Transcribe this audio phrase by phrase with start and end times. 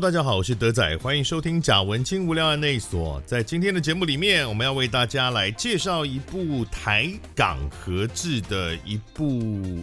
[0.00, 3.20] 大家好，我是德仔，欢迎收听贾文清无聊案内所。
[3.26, 9.26] 在今天的节目里面，我们要为大家来介绍一部台港合制的一部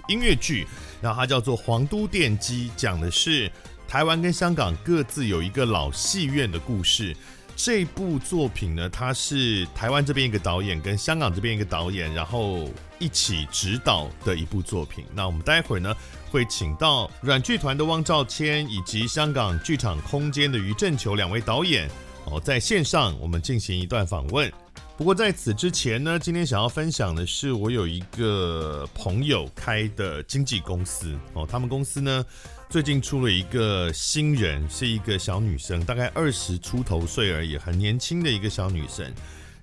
[0.07, 0.65] 音乐剧，
[1.01, 3.51] 然后它叫做《皇都电机》，讲的是
[3.89, 7.13] 台湾跟香港各自有一个老戏院的故事。
[7.55, 12.69] 这部作品呢，它是台湾这边一个导演跟香港这边一个导演，然后
[12.99, 15.05] 一起指导的一部作品。
[15.13, 15.95] 那我们待会儿呢，
[16.29, 21.89] 会请到软剧团的汪兆谦以及香港剧场空间的余振球两位导演
[22.25, 24.51] 哦，在线上我们进行一段访问。
[24.97, 32.25] 不过在此之前呢，今天想要分享的是，我有一个朋友开的经纪公司哦，他们公司呢。
[32.67, 39.09] 最近出了一个新人，是一个小女生，大概二十出头岁而已，很年轻的一个小女生。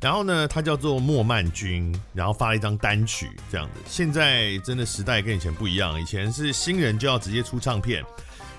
[0.00, 3.80] 然后呢，她叫做莫曼君，然后发了一张单曲，这样子。
[3.86, 8.02] 现在真的时代跟以前不一样，以前是新人就要直接出唱片，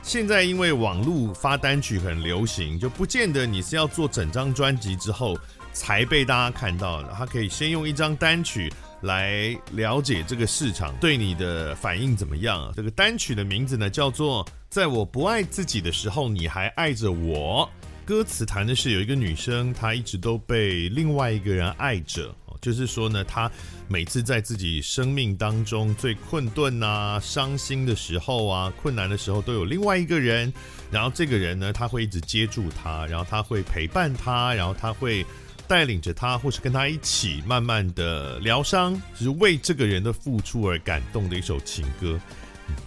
[0.04, 5.38] 现在因为网络发单曲很流行，就不见得你是要做整张专辑之后
[5.74, 7.10] 才被大家看到的。
[7.18, 8.72] 她可以先用一张单曲。
[9.04, 12.72] 来了解这个市场对你的反应怎么样？
[12.74, 17.70] 这个单曲的名字呢，叫做《在我不爱自己的时候，你还爱着我》。
[18.06, 22.34] 歌词谈的是有一个女生，她一直都被另外一个人爱着。
[22.62, 23.52] 就是说呢，她
[23.90, 30.52] 每次在自己生命当中最困顿啊、伤心的时候啊、困难的时候，都有另外一个人。
[30.90, 35.26] 然后这个人呢，他会一直接住她，然后他会陪伴她，然后他会。
[35.68, 42.20] 带领着他，或是跟他一起慢慢的疗伤，只是为这个人的付出而感动的一首情歌。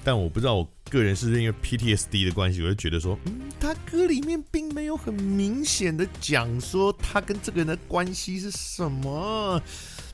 [0.03, 9.61] 但我不知道我个人是因为 PTSD 的关系，我就觉得说，嗯，他歌里面并没有很明显的讲说他跟这个人的关系是什么。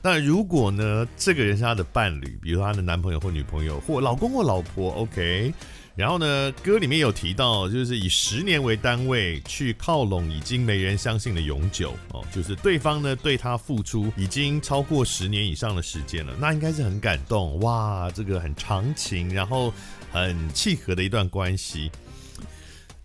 [0.01, 5.53] 那如果呢，这个人是他的伴侣，比如说他的男朋友或女朋友，或老公或老婆，OK。
[5.95, 19.71] 然后呢，歌里面有提到，就是以十年为单位去靠拢已经没人相信的永久哦，就是对方呢对他付出已经超过十年以上的时间了，那应该是很感动哇，这个很长情，然后
[20.11, 21.91] 很契合的一段关系。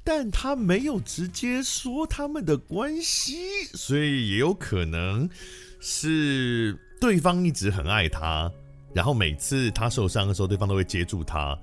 [0.02, 3.36] 但他没有直接说他们的关系，
[3.74, 5.28] 所以也有可能
[5.78, 8.50] 是对方一直很爱他，
[8.94, 11.54] 然后每次他受伤的时候，对方都会接住他。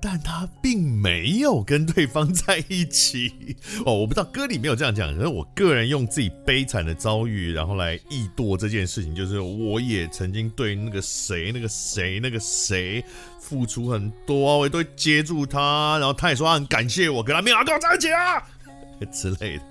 [0.00, 3.32] 但他并没有跟对方在一起
[3.84, 13.04] 哦，我不知道歌里没有这样讲，可是我个人用自己悲惨的遭遇，然后来臆度这件事情，就是我也曾经对那个谁、那个谁、那个谁
[13.40, 18.42] 付出很多，我也都会接住他，然后他也说他很感谢我，跟他没有跟我在一起啊
[19.12, 19.62] 之类的。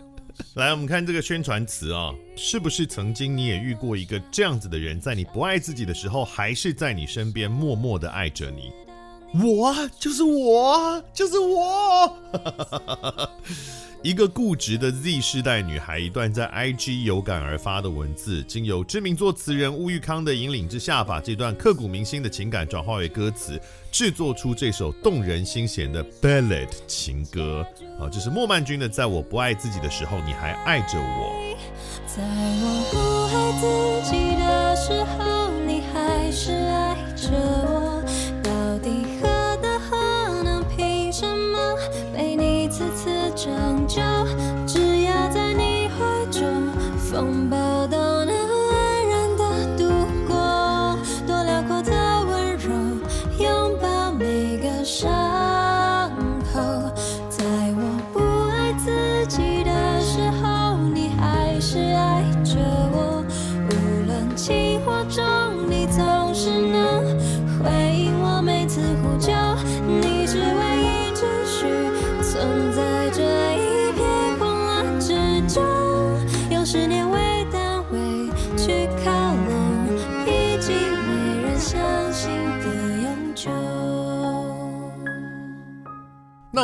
[0.55, 8.69] 来，我们看这个宣传词啊，是不是曾经你也遇过一个这样子的人，在你不爱自己的时候，还是在你身边默默的爱着你？
[9.33, 12.17] 我啊，就是我啊，就是我。
[14.01, 23.59] 一个固执的 Z 世代女孩，一段在 IG 有感而发的文字，经由知名作词人乌玉康的引领之下，把这段刻骨铭心的情感转化为歌词，
[23.91, 27.65] 制作出这首动人心弦的 Ballad 情歌。
[27.99, 31.57] 啊，这是莫曼君的《在我不爱自己的时候，你还爱着我》。
[32.15, 32.21] 在
[32.61, 32.95] 我不
[33.33, 37.31] 爱自己的时候，你还是爱着
[37.71, 37.74] 我。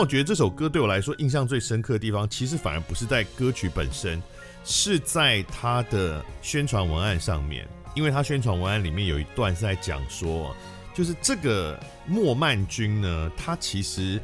[0.01, 4.19] 我觉得这首歌对我来说印象最深刻的地方，其实反而不是在歌曲本身，
[4.65, 7.67] 是在它的宣传文案上面。
[7.93, 10.55] 因为它宣传文案里面有一段是在讲说，
[10.91, 14.19] 就是这个莫曼君呢，他其实。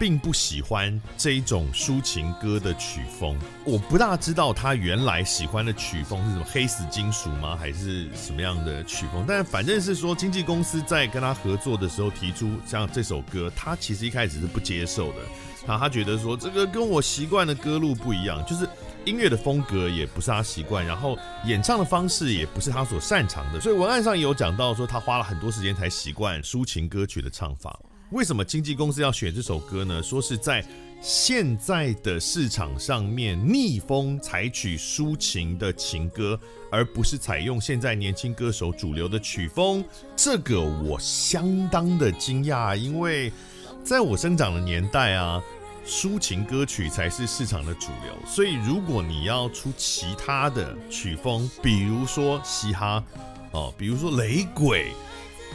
[0.00, 7.54] 并不喜欢这一种抒情歌的曲风，我不大知道他原来喜欢的曲风是什么黑死金属吗？
[7.54, 9.26] 还是什么样的曲风？
[9.28, 15.18] 但反正是说经纪公司在跟他合作的时候提出像这首歌，他其实一开始是不接受的。
[15.66, 18.66] 他他觉得说这个跟我习惯的歌路不一样，就是
[19.04, 23.60] 音乐的风格也不是他习惯，然后演唱的方式也不是他所擅长的。
[23.60, 27.78] 所以文案上也有讲到说他花了很多时间才习惯抒情歌曲的唱法。
[28.10, 30.02] 为什么经纪公司要选这首歌呢？
[30.02, 30.64] 说是在
[31.00, 36.38] 现在的市场上面逆风采取抒情的情歌，
[36.72, 39.84] 而不是采用现在年轻歌手主流的曲风。
[40.16, 43.32] 这个我相当的惊讶，因为
[43.84, 45.40] 在我生长的年代啊，
[45.86, 48.12] 抒情歌曲才是市场的主流。
[48.26, 53.02] 所以如果你要出其他的曲风，比如说嘻哈
[53.52, 54.88] 哦，比如说雷鬼，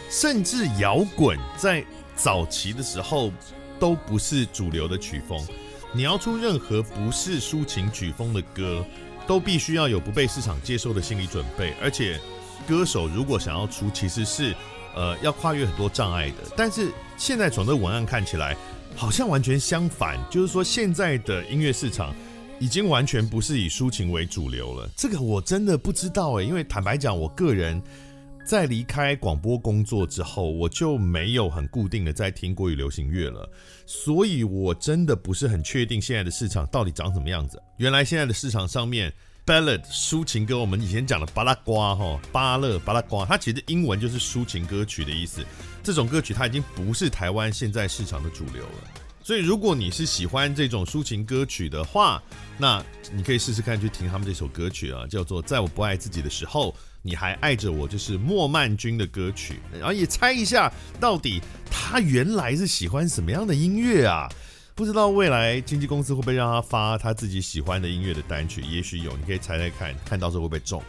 [0.10, 1.86] 甚至摇滚，在
[2.16, 3.32] 早期的时候
[3.80, 5.46] 都不是主流的曲风，
[5.94, 8.84] 你要出任何不是抒情曲风的歌，
[9.28, 11.74] 都必须要有不被市场接受的心理准备。
[11.82, 12.20] 而且，
[12.68, 14.56] 歌手如果想要出，其实是
[14.96, 16.36] 呃要跨越很多障碍的。
[16.56, 18.56] 但是现在从这文案看起来，
[18.96, 22.16] 好像完全相反，就是说现在的音乐市场
[22.60, 24.90] 已经完全不是以抒情为主流了。
[24.96, 27.82] 这个我真的不知道诶，因为坦白讲，我个人。
[28.46, 33.50] 在离开广播工作之后，我就没有很固定的在听国语流行乐了，
[33.88, 37.60] 所以我真的不是很确定现在的市场到底长什么样子。
[37.78, 39.12] 原来现在的市场上面
[39.48, 45.44] ，ballad 抒情歌，我们以前讲的巴拉瓜哈巴勒巴拉瓜，它其实英文就是抒情歌曲的意思。
[45.84, 48.92] 这种歌曲它已经不是台湾现在市场的主流了。
[49.24, 52.22] 所以如果你是喜欢这种抒情歌曲的话，
[52.60, 56.72] 那你可以试试看去听他们这首歌曲啊，叫做《在我不爱自己的时候》。
[57.08, 64.28] 你还爱着我，就是莫曼君的歌曲，然后也猜一下，到底他原来是喜欢什么样的音乐啊？
[64.74, 68.62] 不知道未来经纪公司会不会让他发他自己喜欢的音乐的单曲？
[68.64, 70.82] 也许有，你可以猜猜看，看到时候会不会中。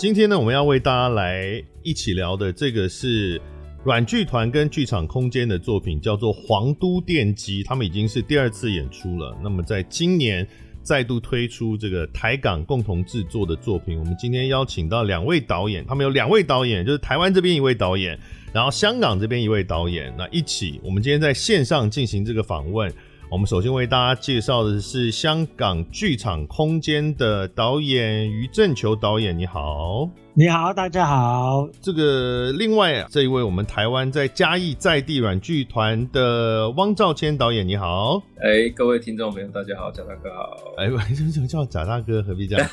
[0.00, 3.38] 今天呢，我们要为大家来一起聊的这个是
[3.84, 9.36] 软剧团跟剧场空间的作品，叫做《皇都电机》，他们已经是第二次演出了。
[9.42, 10.48] 那么在今年
[10.82, 18.18] 再度推出这个台港共同制作的作品，我们今天邀请到两位导演，他们有两位导演，就是台湾这边一位导演，
[18.54, 22.90] 然后香港这边一位导演，那一起，我们今天在线上进行这个访问。
[23.30, 30.10] 我们首先为大家介绍的是香港剧场空间的导演余正球导演，你好。
[30.32, 31.68] 你好，大家好。
[31.82, 38.22] 这个另外这一位，我们台湾在嘉义在地软剧团的汪兆谦导演，你好。
[38.40, 40.56] 哎，各位听众朋友，大家好，贾大哥好。
[40.78, 40.98] 哎，为
[41.32, 42.22] 什么叫贾大哥？
[42.22, 42.68] 何必这样？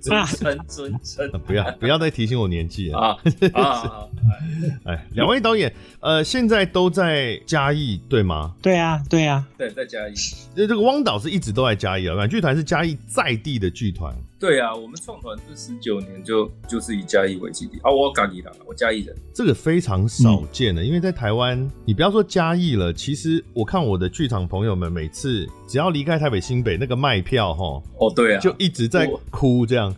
[0.00, 3.16] 尊称尊称，不要不要再提醒我年纪了啊
[3.54, 4.06] 啊！
[4.86, 8.54] 哎，两位导演，呃，现在都在嘉义，对吗？
[8.62, 10.14] 对啊，对啊，对，在嘉义。
[10.54, 14.14] 这这个汪导是一直都在嘉义啊，软剧团是嘉义在地的剧团。
[14.40, 29.92] 对啊，我们创团是十九年就就是以嘉义为基地啊，我嘉义人，我嘉义人，这个非常少见的，嗯、因为在台湾，你不要说嘉义了，其实我看我的剧场朋友们每次只要离开台北新北，那个卖票哈，哦对啊，就一直在哭这样。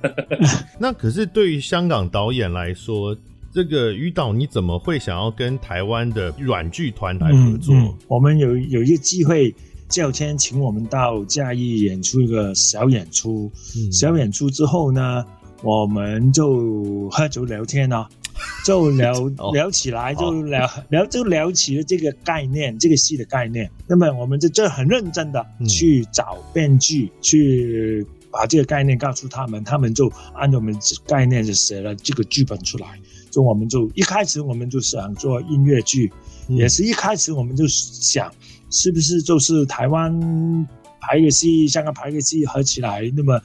[0.78, 3.16] 那可是对于香港导演来说，
[3.50, 7.74] 这个于导你怎么会想要跟台湾的软剧团来合作？
[7.74, 9.54] 嗯嗯、我们有有一个机会。
[9.94, 15.24] 叫天请我们到嘉义演出一个小演出，嗯、小演出之后呢，
[15.62, 18.08] 我们就喝酒聊天啊，
[18.66, 19.12] 就聊
[19.52, 23.70] 聊起来，就聊 聊就聊起了这个概念，这个戏的概念。
[23.86, 30.76] 那么我们就就很认真的去找编剧，嗯、去把这个概念告诉他们，他们就按照我们
[31.06, 32.98] 概念就写了这个剧本出来。
[33.30, 36.12] 就我们就一开始我们就想做音乐剧，
[36.48, 38.30] 嗯、也是一开始我们就想。
[38.70, 40.12] 是不是就是台湾
[41.00, 43.40] 排个戏，香港排个戏合起来那么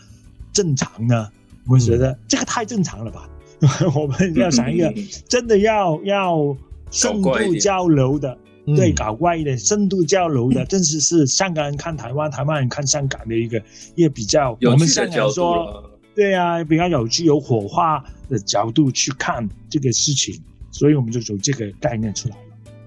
[0.52, 1.30] 正常呢？
[1.68, 3.30] 我觉得这个太正常了吧？
[3.60, 4.92] 嗯、 我们要想一个
[5.30, 6.58] 真的要要
[6.90, 8.36] 深度交流的，
[8.76, 13.62] 对，搞怪一点，深度交流的，真是是香港人看台湾，台湾人看香港的一个
[13.96, 22.36] 一个比较，我们香港说对啊，比较有趣有火花的角度去看这个事情，所以我们就有这个概念出来。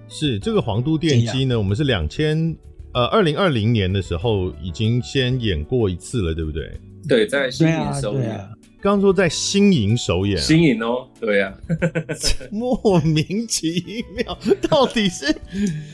[0.09, 2.55] 是这个皇都电机呢，我们是两千
[2.93, 6.81] 呃二零二零年的时候已经先演过一次了，对不对？
[7.09, 8.29] 对，在新营首演。
[8.29, 8.49] 刚
[8.83, 11.55] 刚说在新营首演，新营哦，对呀，
[12.51, 14.37] 莫名其妙，
[14.69, 15.33] 到底是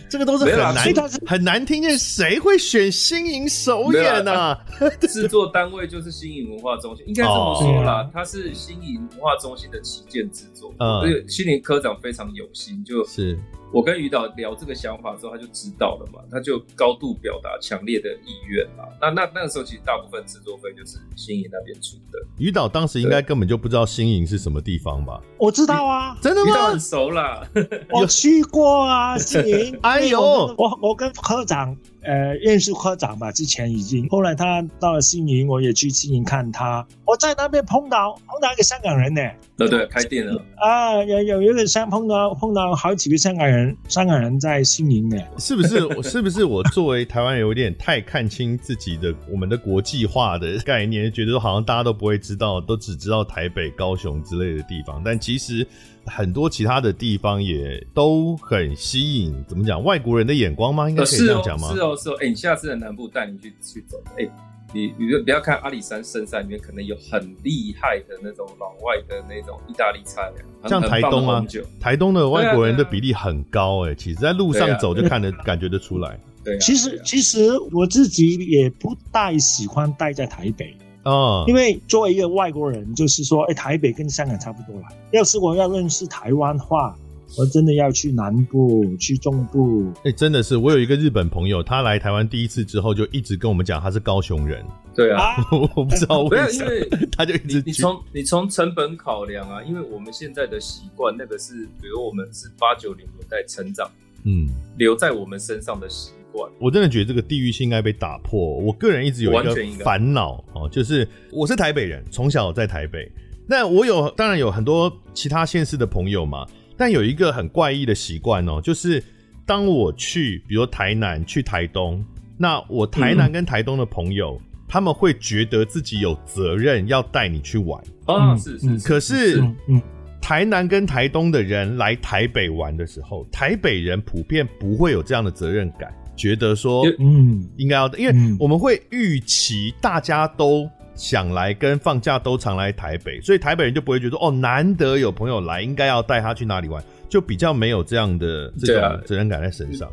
[0.08, 0.94] 这个都是很难
[1.26, 4.56] 很难听见，谁会选新营首演呢？
[5.06, 13.38] 制作单位就是新营文化中心，应该这么说啦，它是新营文化中心的旗舰制作，所以新营科长非常有心，就是
[13.72, 18.84] 我跟于导聊这个想法之后，他就知道了嘛，他就高度表达强烈的意愿嘛。
[19.00, 22.18] 那那那个时候，其实大部分制作费就是新营那边出的。
[22.38, 25.20] 于导当时应该根本就不知道新营是什么地方吧？
[25.36, 26.50] 我知道啊，真的吗？
[26.50, 27.46] 于导很熟了，
[27.92, 29.78] 我去过啊，新营。
[29.82, 30.20] 哎呦，
[30.56, 31.76] 我我跟科长。
[32.02, 34.08] 呃，认识科长吧，之前已经。
[34.08, 36.86] 后来他到了西宁，我也去西宁看他。
[37.04, 39.20] 我在那边碰到碰到一个香港人呢。
[39.56, 40.40] 对对，开店了。
[40.56, 45.16] 啊，有有一个香碰到碰到好几个香港人，香港人在西宁呢。
[45.38, 45.78] 是不是？
[46.02, 55.66] 是不是我作为台湾人有点太看清自己的我们的国际化的概念，觉得好像大家都不会知道，都只知道台北、高雄之类的地方，但其实。
[56.08, 59.82] 很多其他的地方也都很吸引，怎么讲？
[59.82, 60.88] 外国人的眼光吗？
[60.88, 61.72] 应该可以这样讲吗？
[61.72, 62.16] 是哦，是哦。
[62.20, 64.02] 哎、欸，你下次的南部带你去去走。
[64.16, 64.30] 哎、欸，
[64.72, 70.30] 你你就不要看阿里山深山里面可能有很厉害的那种老外的那种意大利菜，
[70.68, 71.44] 像台东啊，
[71.80, 73.94] 台东的外国人的比例很高哎、欸。
[73.94, 76.18] 其实，在路上走就看得感觉得出来。
[76.44, 76.58] 对啊。
[76.58, 80.76] 其实，其实我自己也不太喜欢待在台北。
[81.08, 84.88] 哦，因为作为一个外国人，就是说，哎，台北跟香港差不多啦。
[85.12, 86.94] 要是我要认识台湾话，
[87.36, 89.90] 我真的要去南部，去中部。
[90.04, 94.64] 哎，真的是，我有一个日本朋友，他来台湾第一次之后，就一直跟我们讲他是高雄人。
[94.94, 95.36] 对啊，
[95.76, 103.88] 我不知道为什么，因为 他就一直你从你从成本考量啊，因为我们现在的习惯，那个是，比如我们是八九零年代成长，
[104.24, 106.10] 嗯，留在我们身上的习。
[106.58, 108.56] 我真的觉得这个地域性应该被打破。
[108.58, 109.54] 我个人一直有一个
[109.84, 113.10] 烦恼哦，就是我是台北人，从小在台北。
[113.46, 119.02] 那我有当然有很多其他县市的朋友嘛，但有一个很怪异的习惯哦，就是
[119.46, 122.04] 当我去，比如台南、去台东，
[122.36, 128.86] 那我台南跟台东的朋友，嗯、他们会觉得自己有责任要带你去玩啊，是是，是。
[128.86, 129.80] 可是，嗯，
[130.20, 135.90] 台南跟台东的人来台北玩的时候，台北人普遍不会有这样的责任感。
[136.18, 149.88] 觉得说，嗯，应该要，因为我们会预期大家都想来，跟放假都常来台北，所以台北人就不会觉得哦，难得有朋友来，应该要带他去哪里玩，就比较没有这样的这种责任感在身上。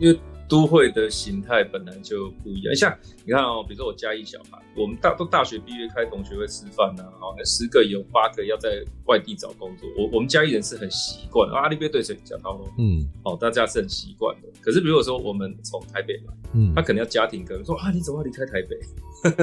[0.47, 14.47] 都会的形态本来就不一样，像你看哦，比如说我家一小孩，我们大都大学毕业开同学会吃饭呐，好，那十个有八个要在外地找工作，我我们嘉义人是很习惯，阿里边对谁讲到嗯，哦，大家是很习惯的。
[14.61, 18.77] 可是比如说我们从台北来，嗯，他可能要家庭跟说啊，你怎么要离开台北？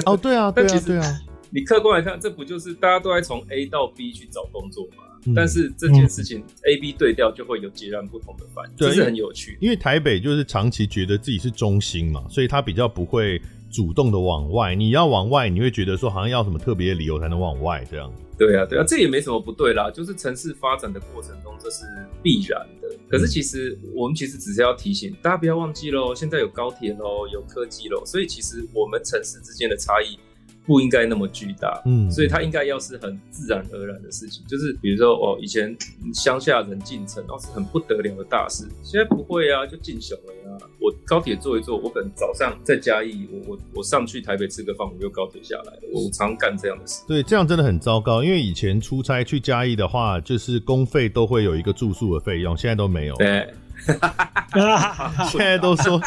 [0.06, 5.04] 哦，对啊， 对啊，对啊，你客观来看，这不就是大家都在从 A 到 B 去找工作吗？
[5.35, 9.59] 但是这件事情 A、B 对调就会有截然不同的反应，这是很有趣的。
[9.61, 14.75] 因为台北就是长期觉得自己是中心嘛，所以他比较不会主动的往外。
[14.75, 18.12] 你要往外，你会觉得说好像要什么特别的理由才能往外这样。
[18.38, 19.91] 对啊，对啊，这也没什么不对啦。
[19.91, 21.85] 就是城市发展的过程中，这是
[22.23, 22.88] 必然的。
[23.09, 30.19] 可是其实我们其实只是要提醒大家不要忘记喽，现在有高铁喽，有科技喽，所以其实我们城市之间的差异。
[30.66, 35.76] 不应该那么巨大，嗯，所以它应该要是很自然而然的事情，就是比如说哦，以前
[36.14, 40.66] 乡下人进城，哦是很不得了的大事，现在不会啊，就进小了呀。
[40.78, 47.02] 我高铁坐一坐，我可能早上在嘉义，我我我上去台北吃个饭，我又高铁下来，我常干这样的事。
[47.09, 53.16] 对，这样真的很糟糕，因为以前出差去嘉义的话，就是公费都会有一个住宿的费用，现在都没有。
[53.16, 53.49] 对。
[55.31, 56.01] 现在都说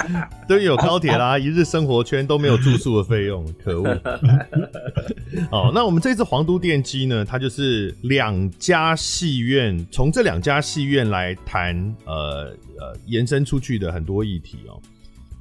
[0.48, 3.90] 都有高铁啦，一日生活圈都没有住宿的费用，可恶！
[5.52, 14.80] 哦，那我们这次皇都电机呢，它就是两家戏院，从这两家戏院来谈，呃呃，延伸出去的很多议题哦。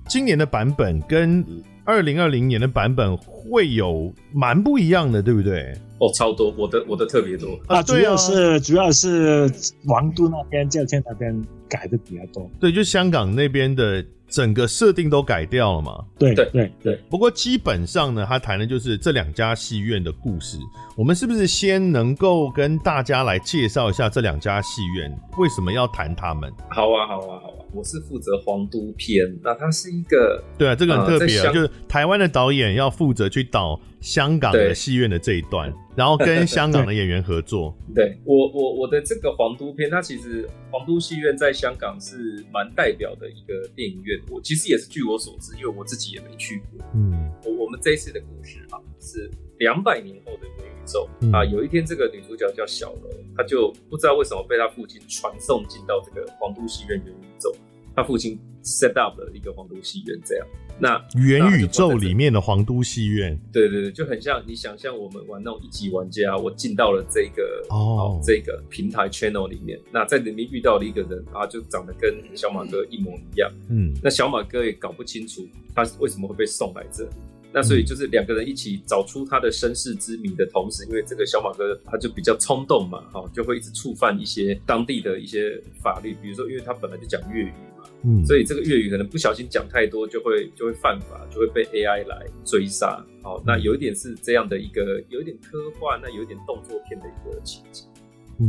[0.08, 1.44] 今年的版本跟
[1.84, 5.74] 二零二零年的版本会有蛮不一样的，对不对？
[5.98, 9.50] 哦，超多，我的我的特别多啊，主要是主要是
[9.86, 11.32] 王都那边、教天那边
[11.74, 12.48] 改的比较多。
[12.60, 16.04] 对，就香港那边的整个设定都改掉了嘛。
[16.18, 16.96] 对对对对。
[17.10, 20.56] 不过基本上呢，他谈的就是这两家戏院的故事。
[20.96, 26.52] 我们是不是先能够跟大家来介绍一下这两家戏院为什么要谈他们？
[26.70, 27.63] 好啊，好啊，好啊。
[27.74, 37.76] 我是负责皇都篇，那它是一个对啊，这个很特别啊，就是台湾的导演要负责去导香港的戏院的这一段，然后跟香港的演员合作。
[37.94, 44.20] 对我，我我的这个皇都篇，它其实皇都戏院在香港是蛮代表的一个电影院。
[44.30, 46.84] 我其实也是据我所知，因为我自己也没去过。
[46.94, 51.44] 嗯，我我们这一次的故事啊，是两百年后的元宇宙啊。
[51.44, 57.54] 有一天，这个女主角叫小楼，她就不知道为什么被她父亲传送进到这个皇都戏院元宇宙。
[57.96, 60.46] 她父亲 set up 了一个皇都戏院这样。
[60.76, 77.08] 那元宇宙里面的皇都戏院，对对对，就很像你想象我们玩那种一级玩家，我进到了这个哦这个平台 channel 里面，那在里面遇到了一个人啊，就长得跟小马哥一模一样，嗯，那小马哥也搞不清楚他为什么会被送来这。
[77.54, 93.00] 那所以就是两个人一起找出他的身世之谜的同时，因为这个小马哥他就比较冲动嘛，哈，就会一直触犯一些当地的一些法律，比如说因为他本来就讲粤语嘛，嗯，所以这个粤语可能不小心讲太多，就会就会犯法，就会被 AI 来追杀。
[93.22, 97.84] 好，那有一点是这样的一个，有一点科幻，那有一点动作片的一个情节。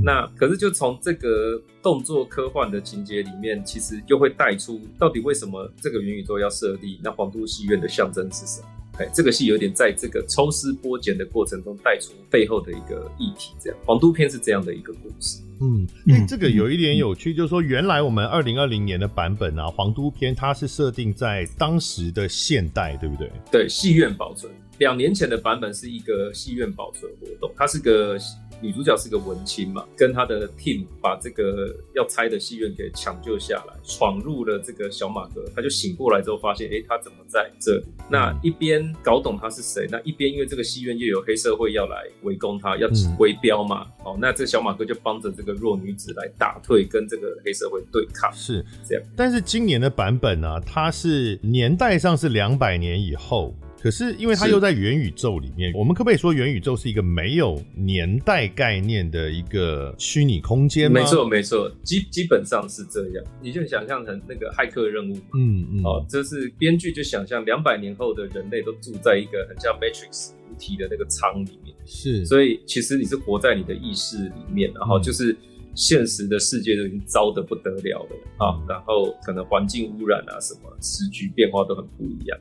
[0.03, 8.67] 那可是就从这个动作科幻的情节里面，其实就会带出到底为什么这个元宇宙要设立，那皇都戏院的象征是什么？
[8.97, 15.41] 哎，这个戏有点在这个抽丝剥茧的过程中带出背后的一个议题，这样黄都篇是这样的一个故事。
[15.61, 23.31] 嗯，因为这个有一点有趣，就是说原来我们二零二零年的版本啊，皇都篇它是设定在当时的现代，对不对？
[23.51, 24.51] 对，戏院保存。
[24.79, 28.17] 两年前的版本是一个戏院保存活动，它是个。
[28.61, 37.85] 女主角是个文青嘛，跟她的 team 把这个要拆的戏院给抢救下来，闯入了这个小马哥，他就醒过来之后发现，哎、欸，他怎么在这里？
[38.09, 49.03] 那一边搞懂他是谁，那一边因为这个戏院又有黑社会要来围攻他，要围标嘛，哦、嗯，那这小马哥就帮着这个弱女子来打退，跟这个黑社会对抗，是这样。
[49.15, 53.53] 但是今年的版本呢、啊，它是年代上是两百年以后。
[53.85, 60.99] 可是，因为它又在元宇宙里面，我们可不可以说元宇宙是一个没有年代概念的一个虚拟空间吗？
[60.99, 63.23] 没错，没错，基基本上是这样。
[63.43, 75.37] 你就想象成那个骇客任务，嗯嗯，哦，这是编剧就想象两百年后的人类都住在一个很像 Matrix 无题的那个舱里面，是，所以其实你是活在你的意识里面，然后就是
[75.75, 78.09] 现实的世界都已经糟得不得了了
[78.43, 82.35] 啊，然后可能环境污染啊，什么时局变化都很不一样。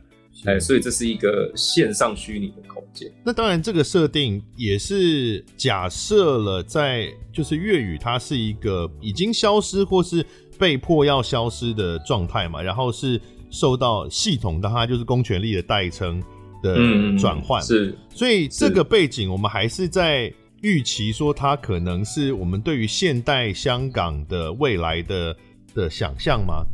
[0.46, 3.10] 哎，所以这是一个线上虚拟的空间。
[3.24, 10.24] 那当然，这个设定也是假设了在就是粤语，它是一个已经消失或是
[10.58, 16.22] 被迫要消失的状态嘛，然后是受到系统当它就是公权力的代称
[16.62, 16.76] 的
[17.18, 17.62] 转换。
[17.62, 25.36] 嗯，是，所以这个背景我们还是在预期说它可能是我们对于现代香港的未来的
[25.74, 26.64] 的想象吗？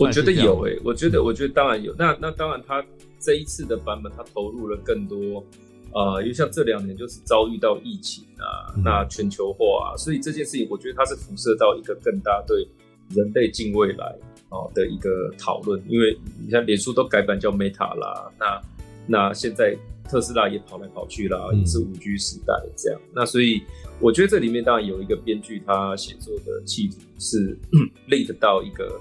[0.00, 1.94] 我觉得有诶、欸，我觉得，我觉得当然有。
[1.98, 2.82] 那那当然，他
[3.20, 5.44] 这一次的版本，他投入了更多，
[5.92, 12.66] 呃，因为像这两年就是遭遇到疫情啊，嗯、那全球化啊，所以这件事情，我觉得它是辐射到一个更大对
[13.14, 14.16] 人类近未来
[14.48, 15.78] 哦的一个讨论。
[15.86, 18.62] 因为你看，脸书都改版叫 Meta 啦，那
[19.06, 19.76] 那现在
[20.08, 22.98] 特斯拉也跑来跑去啦，也是五 G 时代这样。
[23.04, 23.60] 嗯、那所以
[24.00, 27.58] 我觉得这里面当然有一个编剧他写作的企图是
[28.08, 28.98] link 到一个。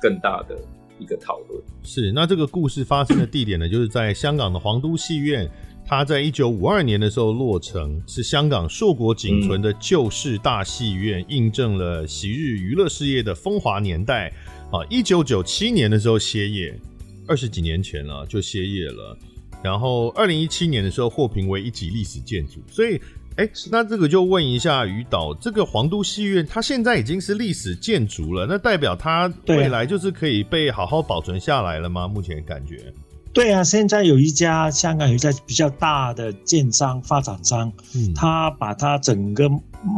[0.00, 0.58] 更大的
[0.98, 5.50] 一个讨论是，那这个故事发生的地点呢，就是在香港的皇都戏院。
[5.84, 14.32] 它在一九五二年的时候落成，是香港硕果仅存的旧式大戏院，印证了昔日娱乐事业的风华年代。
[14.70, 16.78] 啊，一九九七年的时候歇业，
[17.26, 19.18] 二十几年前了就歇业了。
[19.62, 23.00] 然后二零一七年的时候获评为一级历史建筑，所以。
[23.36, 32.06] 哎，那这个就问一下于导，这个皇都戏院它现在已经是历史建筑了，那代表它未来就是可以被好好保存下来了吗？
[32.06, 32.92] 目前感觉？
[33.32, 39.48] 对啊，现在有一家香港有一家比较大的建商发展商，嗯，他把它整个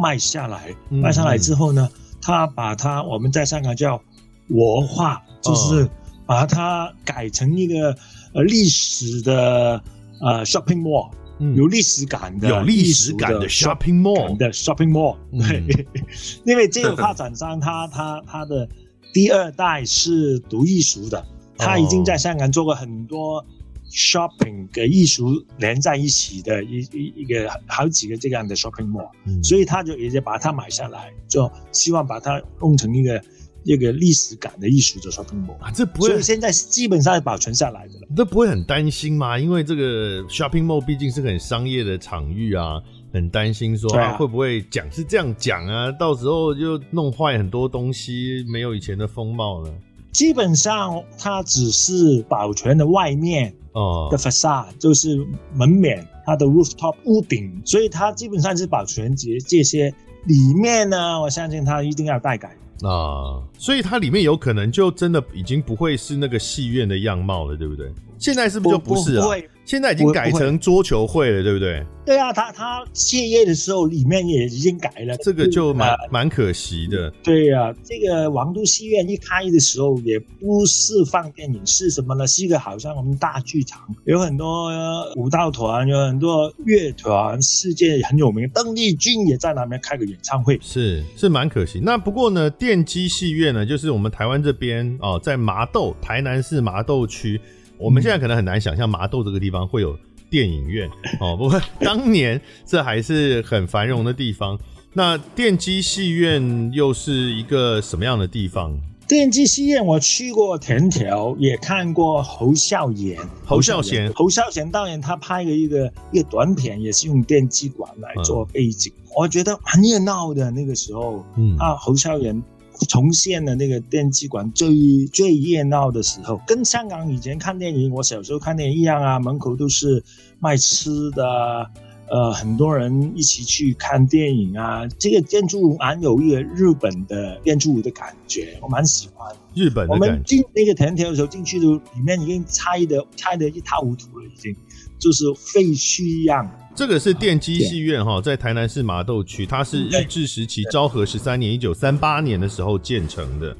[0.00, 1.88] 卖下来，嗯、卖下来之后呢，
[2.22, 4.00] 他把它我们在香港叫
[4.48, 5.88] 活化，就是
[6.24, 7.96] 把它改成一个
[8.32, 9.82] 呃历史的
[10.20, 11.10] 呃 shopping mall。
[11.56, 15.62] 有历史感的、有历史感的 shopping mall 的 shopping mall，对，
[16.46, 18.68] 因为这个发展商他他他的
[19.12, 21.24] 第二代是读艺术的，
[21.58, 23.44] 他已经在香港做过很多
[23.90, 29.08] shopping 跟艺术连在一起的一一一个好几个这样的 shopping mall，
[29.42, 33.22] 所以他就也就把它买下来，就希望把它弄成一个。
[33.64, 38.08] 一个历史感的艺术的 shopping mall 啊，这不会，所以现在基本上是保存下来的了。
[38.14, 39.38] 这不会很担心吗？
[39.38, 42.80] 因为这个 shopping mall 毕竟是很商业的场域啊，
[43.12, 49.72] 很担心说啊会不会讲是这样讲啊，到时候就弄坏很多东西，没有以前的风貌了。
[50.12, 59.92] 基本上它只是保存的外面哦的 facade，就是门面，它的 rooftop 屋顶，所以它基本上是保存这这些。
[60.26, 62.56] 里面呢，我相信它一定要待改。
[62.82, 67.92] 啊，所以它里面有可能就真的已经不会是那个戏院的样貌了，对不对？
[68.18, 69.26] 现在是不是就不是啊？
[69.64, 71.82] 现在已经改成桌球会了，对不对？
[72.04, 77.10] 对啊，他他谢业的时候里面也已经改了，这个就蛮蛮可惜的。
[77.22, 82.26] 对啊，这个王都戏院一开的时候也不是放电影，是什么呢？
[82.26, 84.70] 是一个好像我们大剧场，有很多
[85.16, 91.80] 舞蹈团，有很多乐团，世界很有名，邓丽君也在那边开个演唱会，是是蛮可惜。
[91.82, 97.40] 那不过呢，电机戏院呢，就是我们台湾这边哦，在麻豆，台南市麻豆区。
[97.78, 99.96] 我们现在可能很难想象麻豆这个地方会有
[100.30, 100.88] 电影院
[101.20, 104.58] 哦，不过 当年这还是很繁荣的地方。
[104.92, 108.78] 那电机戏院又是一个什么样的地方？
[109.06, 113.18] 电机戏院我去过田条，也看过侯孝贤。
[113.44, 121.24] 侯孝贤，侯孝贤导演他拍了一个一个短片，也是用电机馆来做背景，嗯、我觉得很热闹的那个时候。
[121.36, 122.42] 嗯啊，侯孝贤。
[122.88, 130.02] 重现了那个电器馆最最热闹的时候，跟香港以前看电影，我小时候看电影一样啊，门口都是
[130.40, 131.70] 卖吃的，
[132.08, 134.86] 呃，很多人一起去看电影啊。
[134.98, 139.34] 这个建筑物蛮有一个日本的建筑物的感觉，我蛮喜欢。
[139.54, 139.88] 日本。
[139.88, 144.54] 我们进那个田条的时候，进去都里面已经拆的拆的一塌糊涂了，已经
[144.98, 146.50] 就是废墟一样。
[146.74, 153.56] 这个是电机戏院哈，在台南市麻豆区，它是日治时期昭和十三年（一九三八年）的时候建成的。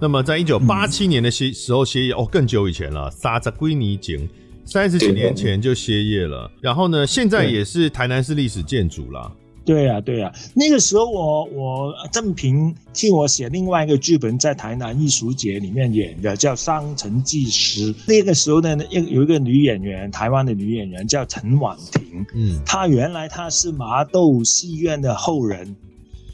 [0.00, 4.26] 那么在一九八七年的时时候歇业，哦，更久以前了，沙扎归尼井，
[4.64, 6.50] 三十几年前就歇业了。
[6.62, 9.30] 然后呢，现在也是台南市历史建筑了。
[9.64, 17.94] 对呀、啊，对呀、啊，那个时候我我郑平替我写另外一个剧本，在台南艺术节里面演的，叫《商城记实》。
[18.06, 25.74] 那个时候呢，有有一个女演员，台湾的女演员叫陈婉婷，嗯，她原来她是麻豆戏院的后人，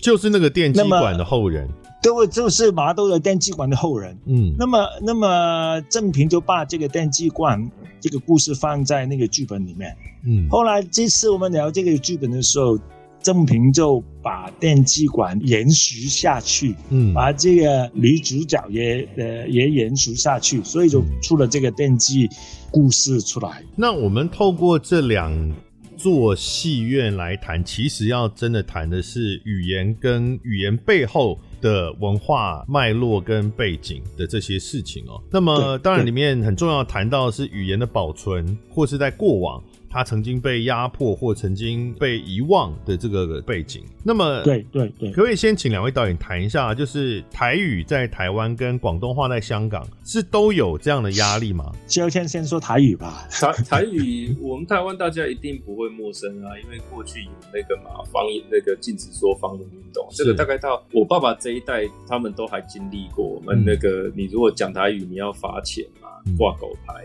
[0.02, 1.68] 就是那个电机馆的后人，
[2.02, 12.76] 对，就是麻豆的电机馆的后人，嗯，那么那么郑平就把这个电机馆这个故事放在那个剧本里面，嗯，后来这次我们聊这个剧本的时候。
[13.22, 22.28] 郑平就把电击馆延续下去，嗯，把这个女主角也呃也延续下去，所以就出了这个电击
[22.70, 23.62] 故事出来。
[23.76, 25.52] 那我们透过这两
[25.96, 35.20] 座戏院来谈，其实要真的谈的是语言跟语言背后的文化脉络跟背景的这些事情哦。
[35.30, 39.62] 那么当然里面很重要谈到的是语言的保存，或是在过往。
[39.90, 51.72] 他曾经被压迫或曾经被遗忘的这个背景，那么对对对，可不可以先请两位导演谈一下，就是台语在台湾跟广东话在香港是都有这样的压力吗？
[51.88, 53.26] 就先先说台语吧。
[53.30, 63.26] 台台语，我们台湾大家一定不会陌生啊，因为过去有那个嘛方言那个禁止说方言运动，这个大概到我爸爸这一代，他们都还经历过。
[63.26, 67.04] 我们那个，你如果讲台语，你要罚钱嘛，挂狗牌。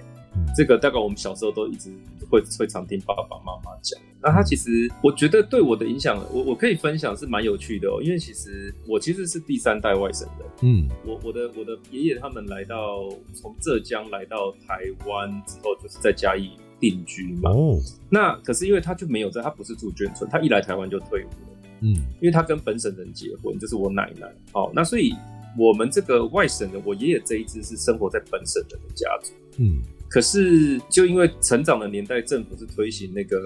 [0.56, 1.90] 这个大概我们小时候都一直
[2.30, 4.00] 会会常听爸爸妈妈讲。
[4.22, 8.02] 那他其实我觉得对我的影响，我我可以分享是蛮有趣的哦。
[8.02, 10.48] 因为其实我其实是第三代外省人。
[10.62, 17.52] 嗯，我我的我的爷爷他们来到从浙江来到台湾之后，就是在嘉义定居嘛。
[17.52, 21.58] 哦，那可是因为他就没有在，他不是住眷村，他一来台湾就退伍了。
[21.82, 24.28] 嗯，因为他跟本省人结婚，就是我奶奶。
[24.54, 25.14] 哦，那所以
[25.56, 29.34] 我们这个外省人，我爷爷这一支是生活在本省人的家族。
[29.58, 29.84] 嗯。
[30.16, 33.38] 可是，就因为成长的年代，政府是推行那个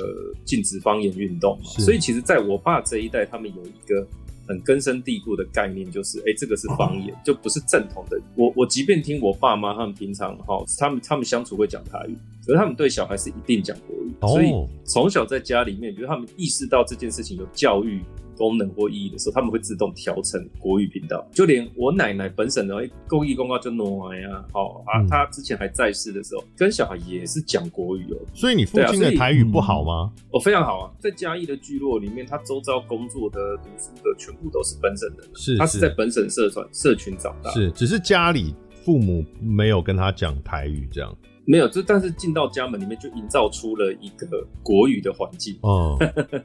[0.45, 4.07] 禁止方言运动嘛，所以其实在我爸这一代，他们有一个
[4.47, 8.21] 很根深蒂固的概念，就是，哎，这个是方言，就不是正统的。
[8.35, 12.15] 我我即便听我爸妈他们平常哈，他们他们相处会讲台语，
[12.49, 14.51] 可是他们对小孩是一定讲国语，所以
[14.83, 18.01] 从小在家里面，就是他们意识到这件事情有教育
[18.35, 21.23] 功能或意义的时候，他们会自动调成国语频道。
[21.31, 28.17] 就连我奶奶本省的公益公告就挪呀，好啊，他之前还在世的时候，跟小孩也是讲国语哦。
[28.33, 30.11] 所以你父亲的台语不好吗？
[30.31, 41.15] 哦，非常好啊，在嘉义的聚落里面，他周遭工作的、读书的全部都是本省人，是他是在本省社团社群长大，是只是家里父母没有跟他讲台语这样，
[41.49, 44.27] 没有，就但是进到家门里面就营造出了一个
[44.61, 45.97] 国语的环境哦。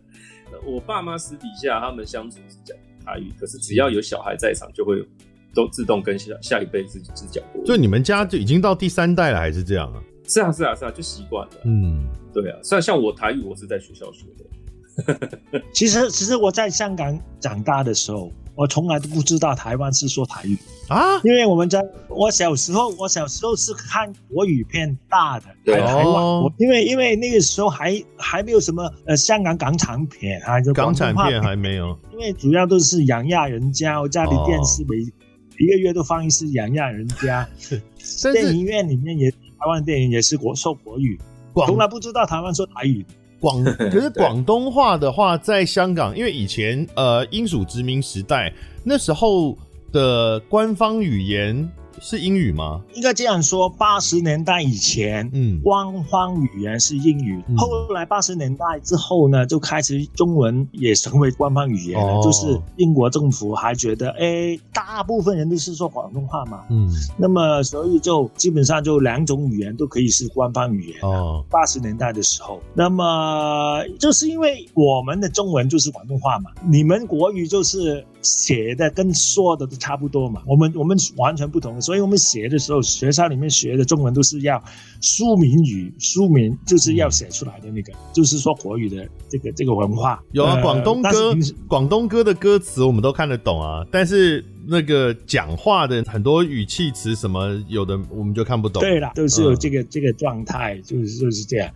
[0.64, 5.06] 我爸妈私底下他们相处是讲台语，可是只要有小孩在场，就会
[5.54, 7.66] 都自动跟下下一辈子只讲国语。
[7.66, 10.02] 就你们家就已经到第三代了，还是这样啊？
[10.26, 11.52] 是啊，是啊，是啊，就习惯了。
[11.66, 12.58] 嗯，对啊。
[12.62, 15.60] 虽然像我台语，我是在学校学的。
[15.74, 20.56] 其实，其实我在香港长大的时候，我从来都不知道台湾是说台语。
[20.88, 25.80] 啊，因为我们在我小时候，我小时候是看国语片大的，对。
[25.80, 37.48] 台湾，因为因为那个时候还还没有什么呃香港港产片啊，就港产片还没有，因为主要都是养亚人家，我家里电视每一个月都放一次养亚人家，
[38.32, 41.18] 电影院里面也台湾电影也是国说国语。
[41.66, 43.06] 从来不知道台湾说台语。
[43.44, 48.50] 广 可是广东话的话，在香港，因为以前呃英属殖民时代
[48.82, 49.54] 那时候
[49.92, 51.70] 的官方语言。
[52.00, 52.80] 是英语吗？
[52.94, 57.42] 应该这样说，八十年代以前，嗯，官方语言是英语。
[57.48, 62.18] 嗯、后来八十年代之后呢，就开始中文也成为官方语言了。
[62.18, 70.98] 哦、就是英国政府还觉得，哎，大部分人都是说广东话嘛，嗯，那么所以就基本上就两种语言都可以是官方语言。
[71.02, 78.04] 哦，八十年代的时候，那么就是因为我们的中文就是广东话嘛，你们国语就是。
[78.24, 84.62] 写的跟说的都差不多嘛，我们我们完全不同，所以我们写的时候，学校里面学的中文都是要
[85.02, 90.22] 书名语，书名就是要写出来的那个，嗯、就是说国语的这个这个文化。
[90.32, 91.36] 有啊，广东歌，
[91.68, 98.80] 广东歌的歌词我们都看得懂啊，但是那个讲话的很多语气词什么，有的我们就看不懂。
[98.80, 101.70] 对了，都是有这个、嗯、这个状态，就是就是这样。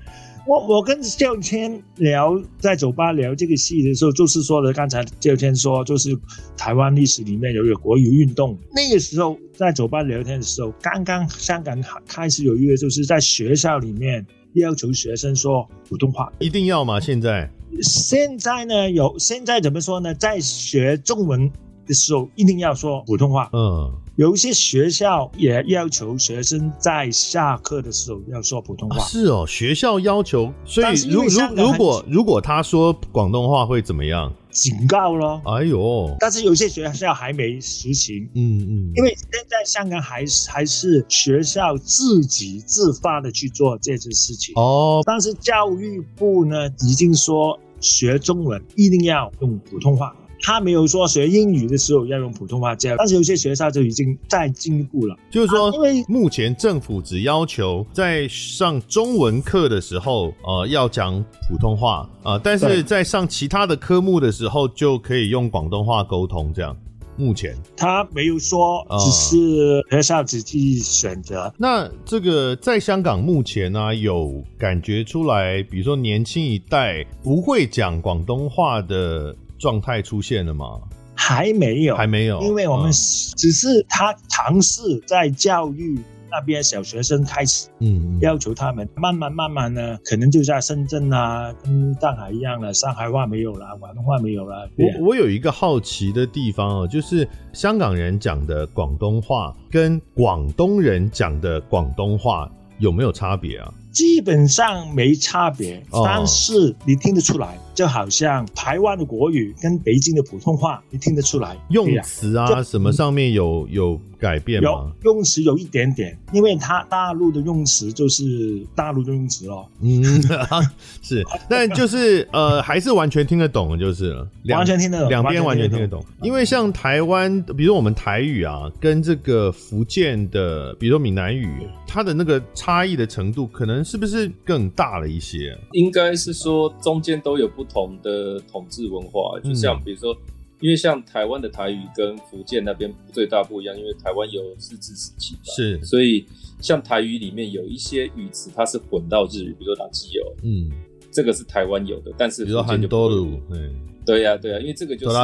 [0.49, 6.19] 我我跟赵谦聊，在酒吧聊这个戏的时候，就是说的刚才赵谦说，就是
[6.57, 8.59] 台湾历史里面有一个国语运动。
[8.73, 16.99] 那个时候在酒吧聊天的时候，刚刚香港开始有一个，就是在学校里面要求学生说普通话，一定要吗？
[16.99, 17.51] 现在
[17.83, 18.91] 现在呢？
[18.91, 20.15] 有现在怎么说呢？
[20.15, 21.53] 在学中文
[21.89, 23.51] 的时候一定要说普通话。
[23.53, 23.93] 嗯。
[24.17, 28.97] 有一些学校也要求学生在下课的时候要说普通话。
[28.97, 34.33] 啊、是哦，学校要求，所以如如如果如果他说广东话会怎么样？
[34.51, 35.41] 警告咯。
[35.45, 36.17] 哎呦！
[36.19, 38.29] 但是有些学校还没实行。
[38.35, 38.93] 嗯嗯。
[38.97, 44.53] 因为现在香港还是还是学校自己自发的去做这件事情。
[44.57, 45.01] 哦。
[45.07, 50.13] 但是教育部呢已经说学中文一定要用普通话。
[50.43, 55.17] 他没有说学英语的时候要用普通话教，但是有些学校就已经在进一步了。
[55.31, 66.53] 就是说，因为目前政府只要求在上中文课的时候，呃，要讲普通话啊，呃，但是在上其他的科目的时候就可以用广东话沟通。
[66.55, 66.77] 这样，
[67.17, 71.43] 目前他没有说，只是学校自己选择。
[71.43, 79.35] 呃，那这个在香港目前呢，啊，有感觉出来，比如说年轻一代不会讲广东话的。
[79.59, 80.81] 状态出现了吗？
[81.15, 94.71] 还没有，还没有，因为我们只是他尝试在教育那边小学生开始，嗯，要求他们慢慢慢慢呢，可能就在深圳啊，跟上海一样了，上海话没有了，广东话没有了。
[94.77, 103.75] 我我有一个好奇的地方哦，就是香港人讲的广东话跟广东人讲的广东话有没有差别啊？
[103.93, 107.47] 基本上没差别，但是你听得出来。
[107.47, 114.93] 哦就好像台湾的国语跟北京的普通话，你听得出来用词啊什么上面有有改变吗？
[115.05, 119.65] 有用词有一点点，因为它大陆的用词就是大陆的用词哦。
[119.81, 120.03] 嗯，
[121.03, 124.29] 是，但就是呃，还是完全听得懂，就是了。
[124.49, 126.05] 完全听得懂，两边完全听得懂。
[126.21, 131.49] 因为像台湾，比如我们台语啊，跟这个福建的，比如说闽南语，
[131.87, 135.57] 它的那个差异的程度，可能是不是更大了一些？
[135.75, 137.69] 应该是说中间都有不。
[137.69, 140.19] 同的统治文化，就像比如说，嗯、
[140.61, 146.25] 因为像台湾的台语跟福建那边最大不一样，因为台湾有日治时期，是，所以
[146.63, 150.71] 像台语里面有一些语词它是混到日语，比如说打机油，嗯，
[151.13, 153.15] 这个是台湾有的，但是福建就不会，
[153.51, 153.75] 嗯，
[154.07, 155.17] 对呀、啊、对呀、啊，因为这个就是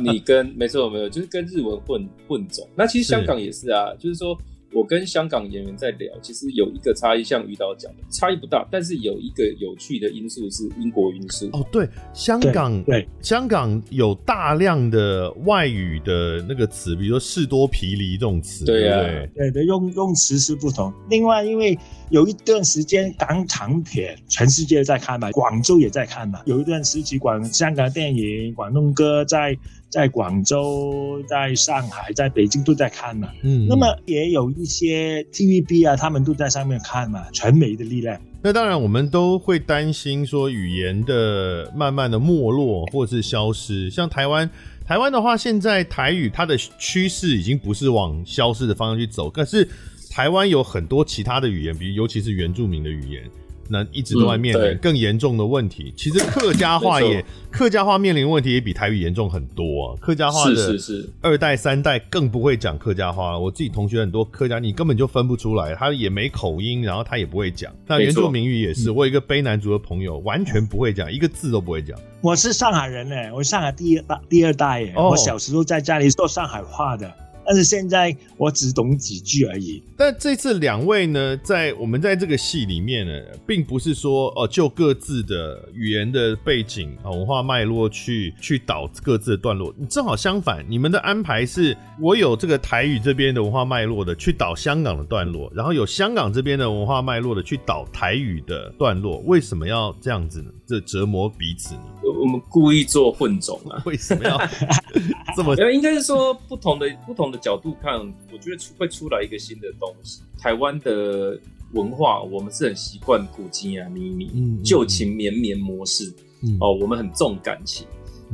[0.00, 2.64] 你跟没错没有，就是跟日文混混种。
[2.76, 4.38] 那其实香港也是啊，是就是说。
[4.72, 11.48] 我跟香港演员在聊，其实有一个差异，像于导讲的，差异不大，但是有一个有趣的因素是英国因素。
[11.52, 20.92] 哦，对，香港对，对香港有大量的外语的那个词，比如说士多啤梨这种词，对啊，对对的用用词是不同。
[21.08, 21.76] 另外，因为
[22.10, 29.56] 有一段时间港产片全世界在看嘛，广州也在看嘛，有一段时期广香港电影、广东歌在。
[29.88, 38.20] 在广州、在上海、在北京都在看嘛，嗯，那么也有一些 TVB 啊，他们都在上面看嘛，传媒的力量。
[38.42, 43.90] 那当然，我们都会担心说语言的慢慢的没落或是消失。
[43.90, 44.48] 像台湾，
[44.86, 49.68] 台湾的话，现在台语它的趋势已经不是往消失的方向去走，可是
[50.10, 53.22] 台湾有很多其他的语言，比如尤其是原住民的语言。
[53.68, 55.84] 那一直都在面临更严重的问题。
[55.88, 59.96] 嗯、其实客家话也，客家话面临的问题也比台语严重很多啊。
[60.00, 60.78] 客家话的
[61.20, 63.38] 二代三代更不会讲客家话。
[63.38, 67.72] 我自己同学很多客家，你根本就分不出来，他也没口音，然后他也不会讲。
[67.86, 71.98] 那原住民语也是，我有一个卑南族的朋友，完全不会讲，一个字都不会讲。
[72.20, 74.92] 我是上海人呢，我是上海第二代第二代耶。
[74.96, 77.12] 哦、我小时候在家里说上海话的。
[77.48, 79.82] 但是现在我只懂几句而已。
[79.96, 83.12] 但这次两位呢，在我们在这个戏里面呢，
[83.46, 89.74] 并不是说哦，就各自的语言的背景啊、文化脉络去去导各自的段落。
[89.88, 99.22] 正好相反，你们的安排是，我有这个台语这边的文化脉络的去导香港的段落，然后有香港这边的文化脉络的去导台语的段落。
[99.24, 100.50] 为什么要这样子呢？
[100.68, 101.80] 这折磨彼此呢？
[102.04, 103.82] 我们故意做混种啊？
[103.86, 104.38] 为什么要
[105.34, 105.56] 这么？
[105.72, 107.98] 应该是说不同的不同的角度看，
[108.30, 110.20] 我觉得出会出来一个新的东西。
[110.38, 111.40] 台湾的
[111.72, 114.30] 文化，我们是很习惯古今啊、咪咪、
[114.62, 116.12] 旧情绵绵模式。
[116.42, 117.86] 嗯、哦，我们很重感情，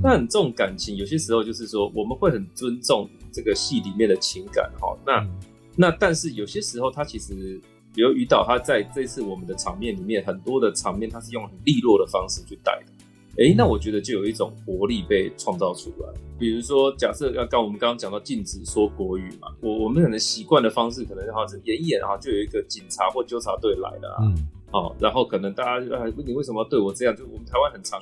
[0.03, 4.69] 那很重感情，有些时候就是说我们会很尊重这个戏里面的情感。
[4.81, 5.31] 哈、哦，那、嗯、
[5.77, 7.61] 那但是有些时候，它其实
[7.95, 12.93] 比如于导，他在这次我们的场面里面，很多的场面，他是用很利落的方式去带的。
[13.37, 16.09] 哎、欸，那我觉得就有一种活力被创造出来。
[16.39, 27.17] 比如说，假设要刚我们刚刚讲到禁止说国语嘛，我我们可能习惯的方式，可能好像演一演啊，就有一个警察或纠察队来了啊，嗯，哦，然后可能大家就问你为什么要对我这样？
[27.17, 28.01] 就我们台湾很常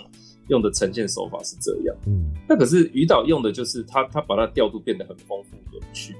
[0.48, 6.14] 用的呈现手法是这样，嗯，那可是于导用的就是他他把它调度变得很丰富有趣，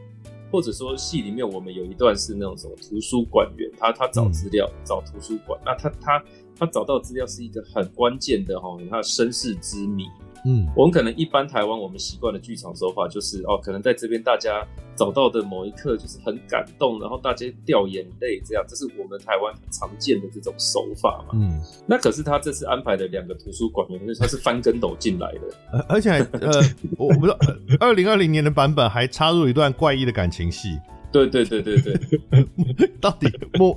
[0.52, 6.22] 或者说戏里面我们有一段是那种什么图书馆员，他他找资料、嗯、找图书馆，那他他。
[6.54, 10.04] 他找到资料是一个很关键的哈，他的身世之谜。
[10.44, 21.34] 嗯，我们可能一般台湾我们习惯的剧场手法就是哦，可能在这边大家找到的某一刻就是很感动，然后大家掉眼泪这样，这是我们台湾很常见的这种手法嘛。
[21.34, 25.40] 嗯，那可是他这次安排的两个图书馆员，因为他是翻跟斗进来的，
[25.72, 26.50] 呃，而且还呃，
[26.98, 27.38] 我我不知道，
[27.80, 30.78] 二零二零年的版本还插入一段怪异的感情戏。
[31.12, 33.76] 对对对对对， 到底莫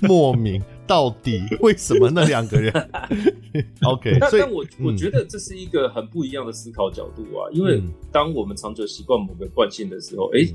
[0.00, 2.72] 莫名，到底为什么那两个人？
[3.86, 10.54] OK，但但我我觉得这是一个很不一样的思考角度啊，因为当我们长久习惯某个惯性的时候，哎、欸，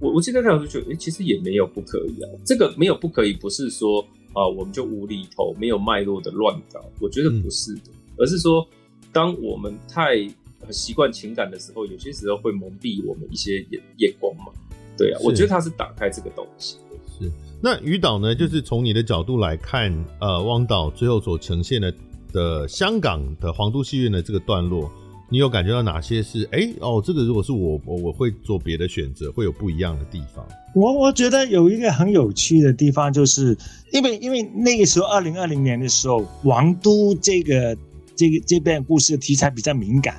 [0.00, 2.30] 我我现在看我就觉得，哎、欸，其实也没有不可以啊。
[2.46, 4.00] 这个没有不可以，不是说
[4.34, 8.64] 啊，我们就无厘头、没有脉络的乱搞，我觉得不是的，而是说，
[9.12, 10.28] 当我们太
[10.70, 14.52] 习惯情感的时候，有些时候会蒙蔽我们一些眼眼光嘛。
[14.98, 16.76] 对啊，我觉得他是打开这个东西。
[17.18, 17.30] 是，
[17.62, 18.34] 那于导呢？
[18.34, 21.94] 就是从你的角度来看，呃，汪导最后所呈现的
[22.32, 24.90] 的香港的皇都戏院的这个段落，
[25.30, 26.44] 你有感觉到哪些是？
[26.52, 30.46] 哎、欸，哦，这个如果是我，我我会做别的选择，会有不一样的地方。
[30.74, 33.56] 我我觉得有一个很有趣的地方，就是
[33.92, 37.76] 因为因为那个时候二零二零年的时候，王都这个
[38.14, 40.16] 这个这边故事题材比较敏感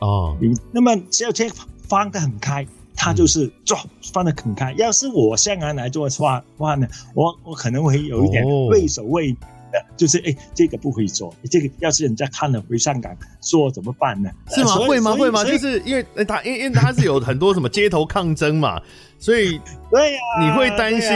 [0.00, 1.48] 哦，嗯，那么只要这
[1.88, 2.66] 放得很开。
[3.02, 3.76] 他就是做
[4.12, 4.72] 放得很开。
[4.78, 13.12] 要是我香港来做的话话呢，我我可能会有一点畏首畏尾的，哦、就是哎，这个不会做，这个要是人家看了回香港
[13.42, 14.30] 说怎么办呢？
[14.50, 14.76] 是吗？
[14.86, 15.16] 会吗？
[15.16, 15.44] 会吗？
[15.44, 18.80] 就是因为他因为因为他是有很多什么街头抗争嘛，
[19.18, 19.60] 所以
[19.90, 21.10] 对呀，你会担心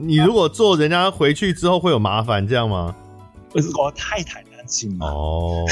[0.00, 2.94] 你如果做人家回去之后会有麻烦这样吗？
[3.54, 5.66] 我太太担心了哦。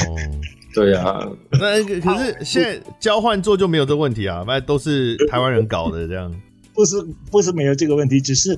[0.73, 6.33] 对啊，那可是现在交换做就没有这个问题啊，反正都是台湾人搞的这样。
[6.73, 6.95] 不是
[7.29, 8.57] 不是没有这个问题，只是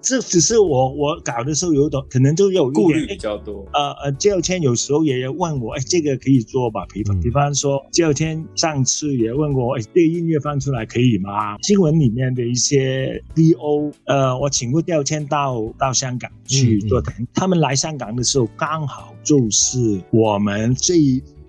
[0.00, 3.66] 这只是我我搞的时候有点可能就有顾虑比较多。
[3.72, 6.86] 呃呃，教天有时候也要问我，哎，这个可以做吧？
[6.94, 11.58] 比方比方说，教天上次也问过我，哎，这个音乐放出来可以吗？
[11.62, 20.94] 新闻里面的一些 DO，呃，我请过赵谦到到香港去做谈，嗯嗯，他们来香港的时候刚好就是我们这。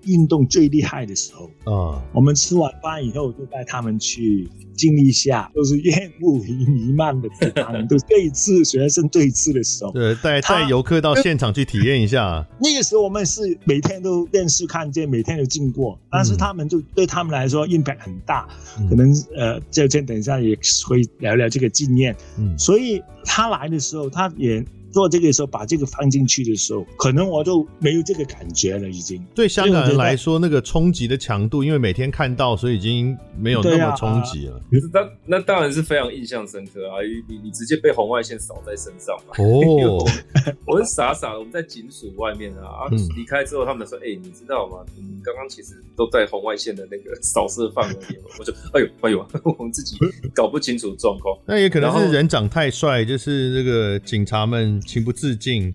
[0.04, 9.92] 运动最厉害的时候啊，嗯、我们吃完饭以后就带他们去经历一下，都是烟雾弥漫的地方，都是最次学生对峙的时候。
[9.92, 12.46] 对，带带游客到现场去体验一下。
[12.60, 20.58] 那个时候我们是每天都电视看见，每天都经过，但是他们就对他们来说 impact 很大，嗯、可能呃，这天等一下也
[20.88, 22.16] 会聊聊这个经验。
[22.38, 24.64] 嗯，所以他来的时候，他也。
[24.92, 28.88] 做这个的时候，把这个放进去的时候，可能我就没有这个感觉了。
[28.90, 34.60] 已经对香港人来说，那个冲击的强度，因为每天看到，所以已经没有那么冲击了。
[34.92, 36.98] 那那当然是非常印象深刻啊！
[37.28, 39.34] 你你直接被红外线扫在身上嘛？
[39.38, 40.04] 哦，
[40.66, 44.78] 我是傻傻的，我们在警署外面啊，啊，离开之后，他们说：“哎，你知道吗？
[44.96, 49.26] 你刚刚其实都在红外线的那个扫射范围里。”我就：“哎呦，哎呦，
[49.56, 49.96] 我们自己
[50.34, 54.79] 搞不清楚状况。”那也可能是人长太帅，就是那个警察们。
[54.80, 55.72] 情不自禁，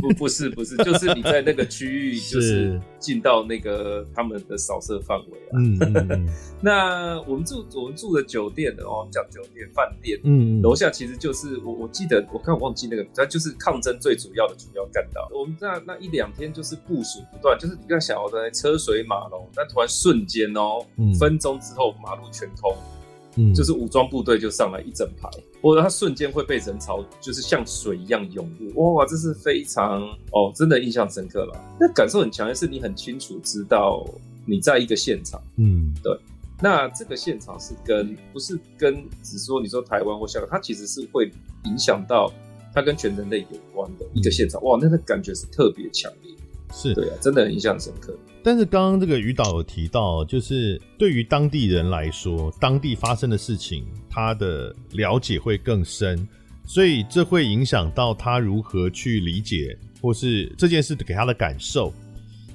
[0.00, 5.54] 不不是不是，就是你在那个区域， 就是进到那个他们的扫射范围啊。
[5.58, 6.28] 嗯，嗯，嗯
[6.62, 15.28] 那我们住我们住的酒店的哦，讲酒店饭店，嗯，楼下其实就是我我记得我看我忘记那个，它就是抗争最主要的主要干道。
[15.34, 20.84] 我们那那一两天就是部署不断，就是你看小的车水马龙，但突然瞬间哦，
[21.18, 22.74] 分钟之后马路全通。
[23.36, 25.28] 嗯，就是武装部队就上来一整排，
[25.60, 30.02] 或者他瞬间会被人潮就是像水一样涌入，哇，这是非常
[30.32, 31.76] 哦，真的印象深刻了。
[31.80, 34.04] 那感受很强烈，是你很清楚知道
[34.44, 36.16] 你在一个现场，嗯，对。
[36.60, 41.28] 那这个现场是跟不是跟只说你说台湾或香港，它其实是会
[41.64, 42.32] 影响到
[42.72, 46.32] 它跟全人类有关的一个现场，哇，那个感觉是特别强烈，
[46.72, 48.16] 是对啊，真的很印象深刻。
[48.42, 56.26] 但是刚刚这个于导有提到，就是对于当地人来说，当地发生的事情，他的了解会更深，
[56.66, 61.92] 所以这会影响到他如何去理解，或是这件事给他的感受。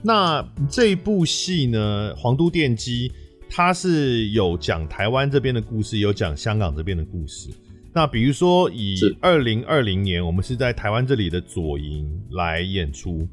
[0.02, 3.10] 那这一部戏呢，《皇都电机》，
[3.50, 7.50] 它是有讲台湾这边的故事，有讲香港这边的故事。
[7.94, 13.28] 那比如说，以二零二零年，我们是在台湾这里的左营来演出，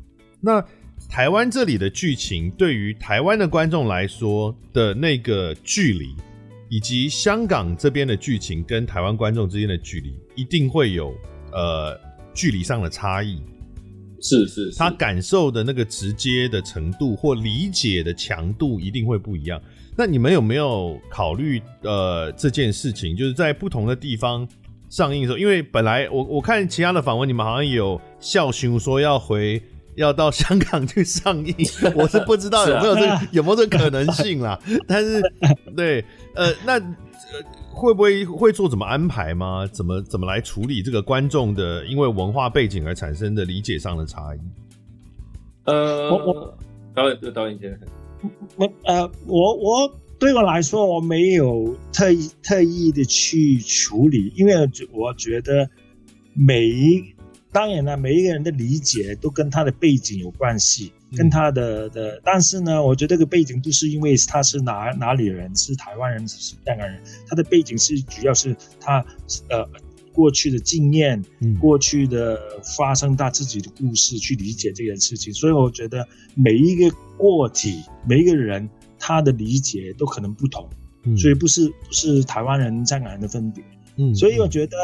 [0.44, 0.64] 那。
[1.06, 6.14] 台湾这里的剧情对于台湾的观众来说的那个距离，
[6.68, 11.14] 以及香港这边的剧情跟台湾观众之间的距离，一定会有
[11.52, 12.00] 呃
[12.32, 13.40] 距离上的差异。
[14.20, 19.60] 是是是，他感受的那个直接的程度或理解的强度一定会不一样。
[19.96, 23.14] 那你们有没有考虑呃这件事情？
[23.14, 24.48] 就是在不同的地方
[24.88, 29.62] 上映的时候，因为本来我我看其他的访问，你们好像有笑熊说要回。
[29.96, 31.54] 要到香港去上映，
[31.94, 34.58] 我是不知道有没有这有没有这个可能性啦。
[34.88, 35.22] 但是，
[35.76, 36.82] 对，呃，那呃
[37.70, 39.66] 会不会会做怎么安排吗？
[39.66, 44.38] 怎么怎么来处理这个观众的因为文化背景而产生的理解上的差异？
[45.64, 46.58] 呃，我我
[46.94, 47.78] 导演导演先，
[48.56, 54.54] 我呃我我对我来说我没有特意特意的去处理，因为
[54.92, 55.70] 我觉得
[56.34, 57.13] 每一。
[57.54, 62.20] 当然了，每一个人的理解都跟他的背景有关系，跟他的的。
[62.24, 68.98] 但是呢，我觉得这个背景不是因为他是哪哪里人，是台湾人，是香港人，他的背景是主要是他
[69.50, 69.64] 呃
[70.12, 71.24] 过去的经验，
[71.60, 72.36] 过去的
[72.76, 75.32] 发生他自己的故事去理解这件事情。
[75.32, 80.68] 所以我觉得每一个个体，每一个人他的理解都可能不同，
[81.16, 83.62] 所以不是不是台湾人、香港人的分别。
[83.94, 84.76] 嗯，所以我觉得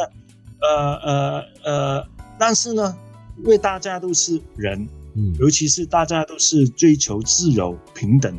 [0.60, 2.19] 呃呃呃。
[2.40, 2.96] 但是呢，
[3.36, 8.34] 因为大家都是人，嗯，尤其是大家都是追求自由平等，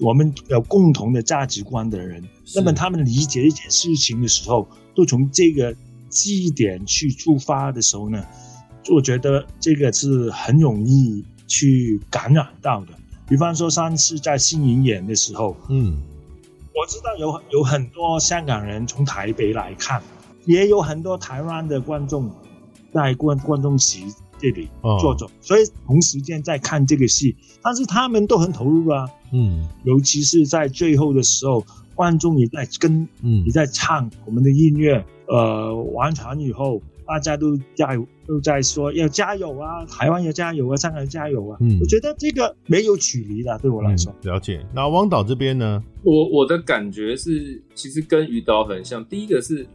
[0.00, 4.66] 我们有共同的价值观的人，那么他们理解一件事情的时候，
[4.96, 5.76] 都从这个
[6.08, 8.24] 基点去出发的时候呢，
[8.88, 12.94] 我觉得这个是很容易去感染到的。
[13.28, 15.98] 比方说上次在新营演的时候，嗯，
[16.74, 20.02] 我知道有有很多香港人从台北来看，
[20.46, 22.32] 也有很多台湾的观众。
[22.98, 24.04] 在观观众席
[24.38, 24.68] 这里
[25.00, 44.64] 坐着，哦，所以同时间在看这个戏，但是他们都很投入啊，嗯，尤其是在最后的时候，观众也在跟，嗯，也在唱我们的音乐，呃，完成以后，大家都加油，都在说要加油啊，台湾要加油啊，香港要加油啊，嗯，我觉得这个没有距离的，对我来说，嗯，了解。
[44.74, 45.82] 那汪导这边呢？
[46.02, 49.66] 我我的感觉是，其实跟于导很像，第一个是。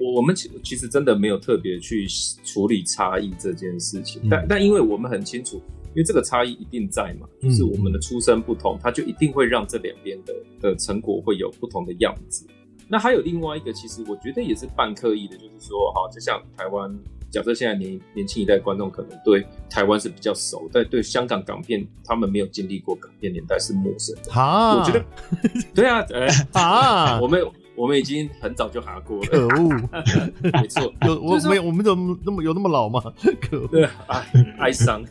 [0.00, 2.06] 我我们其其实真的没有特别去
[2.44, 5.56] 处理差异这件事情，嗯、但但因为我们很清楚，
[5.88, 12.46] 因为这个差异一定在嘛，就是我们的出身不同，它就一定会让这两边的的成果会有不同的样子。
[12.88, 16.92] 那还有另外一个，其实我觉得也是半刻意的，就是说，哈，就像台湾，
[17.30, 24.32] 假设现在年年轻一代观众可能对台湾是比较熟，但对香港港片，他们没有经历过港片年代是陌生的。
[24.32, 25.04] 哈，我觉得，
[25.72, 27.40] 对啊，呃，啊，我们。
[27.80, 29.70] 我们已经很早就哈过了，可恶！
[30.52, 33.00] 没错， 有我没有，我们怎么那么有那么老吗？
[33.40, 33.66] 可恶！
[33.68, 34.26] 对，哀
[34.58, 35.02] 哀伤。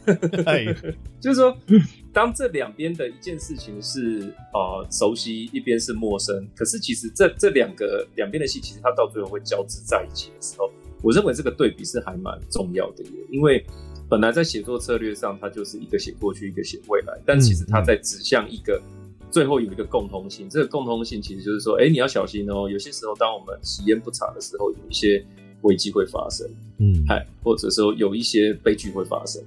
[0.46, 0.66] 哎，
[1.20, 1.58] 就是说，
[2.14, 10.70] 当这两边的一件事情是呃熟悉，一边是陌生，可是其实这这两个两边的戏，其实它到最后会交织在一起的时候，
[11.02, 13.10] 我认为这个对比是还蛮重要的耶。
[13.32, 13.66] 因为
[14.08, 18.80] 本来在写作策略上，它就是一个写过去，一个写未来，但其实它在指向一个。
[19.32, 22.70] 最后有一个共通性，这个共通性其实就是说，哎，你要小心哦。
[22.70, 25.24] 有些时候，当我们时间不查的时候，有一些
[25.62, 29.42] 危机会发生，嗯，嗨，或者说有一些悲剧会发生。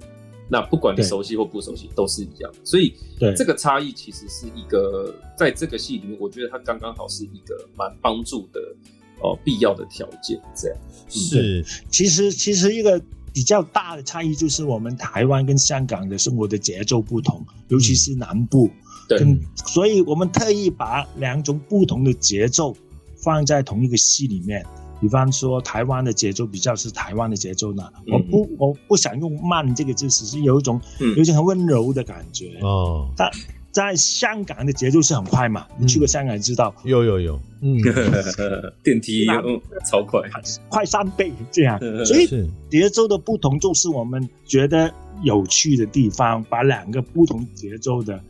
[0.49, 2.51] 那不管你熟悉或不熟悉，都是一样。
[2.63, 8.59] 所以，对这个差异其实是一个，在这个戏里面，我觉得它刚刚好是一个蛮帮助的
[9.21, 10.39] 哦，必要的条件。
[10.53, 10.77] 这样
[11.09, 13.01] 是，其实其实一个
[13.33, 18.67] 比较大的差异就是我们台湾跟香港的生活的节奏不同，尤其是南部。
[18.67, 22.73] 嗯对，所以我们特意把两种不同的节奏
[23.17, 24.65] 放在同一个戏里面。
[25.01, 32.57] 比方说，台湾的节奏比较是台湾的节奏呢，嗯、我不我不想用慢这个字，只是有一种有一种很温柔的感觉。
[32.61, 33.29] 哦，但
[33.73, 36.73] 在香港的节奏是很快嘛，你去过香港知道？
[36.83, 37.75] 有有有，嗯，
[38.83, 39.59] 电梯嗯
[39.89, 40.21] 超快，
[40.69, 41.79] 快三倍这样。
[42.05, 42.27] 所以
[42.69, 44.93] 节奏的不同就是我们觉得
[45.23, 48.21] 有趣的地方，把两个不同节奏的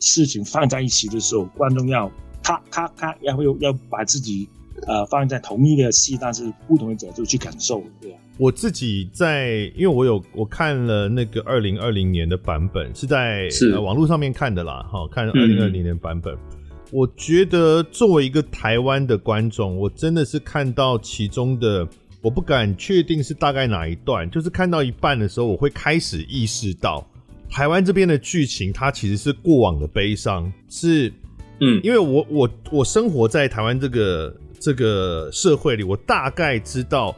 [0.00, 2.10] 事情放在一起的时候，观众要
[2.42, 4.48] 咔咔咔，然后又要把自己
[4.88, 8.12] 呃放在同一个戏，但是不同的节奏去感受，对。
[8.40, 16.32] 我自己在，因为我有我看了那个二零二零年的版本，是在是、呃、网络上面看的啦，哈，看二零二零年版本。
[16.32, 16.38] 嗯、
[16.90, 21.86] 我觉得作为一个台湾的观众，我真的是看到其中的，
[22.22, 27.06] 我不敢确定是大概哪一段，就是看到一半的时候，我会开始意识到
[27.50, 31.12] 台湾这边的剧情，它其实是过往的悲伤，是，
[31.60, 37.14] 嗯，因为我我我生活在台湾这个这个社会里，我大概知道。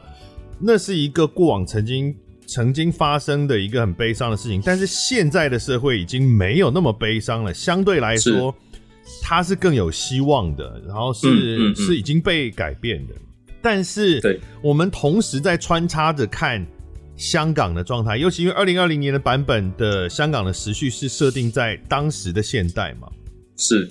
[0.65, 2.15] 那是一个过往曾经
[2.47, 8.55] 曾经发生的一个很悲伤的事情，但是现在的社会已经没有那么悲伤了，相对来说，
[9.23, 13.15] 它是更有希望的，然后是、嗯嗯嗯、是已经被改变的。
[13.61, 16.65] 但是，对，我们同时在穿插着看
[17.17, 23.09] 香港的状态，尤其因为二零二零年的版本的香港的时序是设定在当时的现代嘛，
[23.57, 23.91] 是，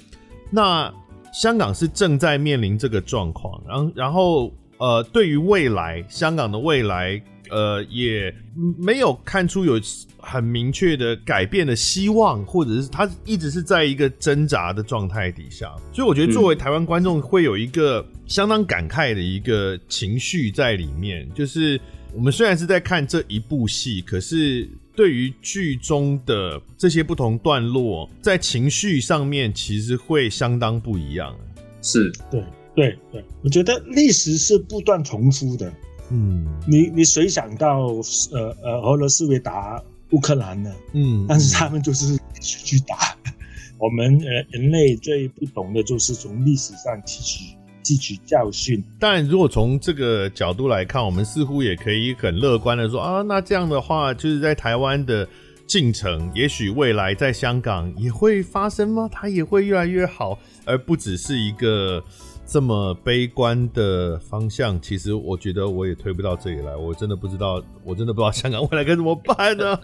[0.49, 0.93] 那
[1.33, 4.53] 香港是正在面临这个状况，然后然后。
[4.81, 7.21] 呃，对于未来，香港的未来，
[7.51, 8.33] 呃，也
[8.79, 9.79] 没有看出有
[10.17, 21.79] 很明确的改变的希望，或者是他一直是在一个挣扎的状态底下，所以我觉得作为台湾观众会有一个相当感慨的一个情绪在里面，就是
[22.11, 31.37] 我们虽然是在看这一部戏，可是对于剧中的这些不同段落，在情绪上面其实会相当不一样。
[31.83, 32.43] 是，对。
[32.73, 35.71] 对对，我觉得历史是不断重复的。
[36.09, 37.87] 嗯，你你谁想到
[38.31, 40.73] 呃呃俄罗斯会打乌克兰呢？
[40.93, 43.15] 嗯，但是他们就是去打。
[43.79, 48.83] 我们呃人类最不懂的就是从历史上汲取汲取教训。
[48.99, 55.27] 当然，如果从这个角度来看，我们似乎也可以很乐观的说啊，那这样的话，就是在台湾的
[55.65, 59.09] 进程，也许未来在香港也会发生吗？
[59.11, 62.03] 它也会越来越好，而不只是一个。
[62.51, 66.75] 这么悲观的方向，其实我觉得我也推不到这里来。
[66.75, 69.79] 我真的不知道，我真的不知道香港未来该怎么办呢？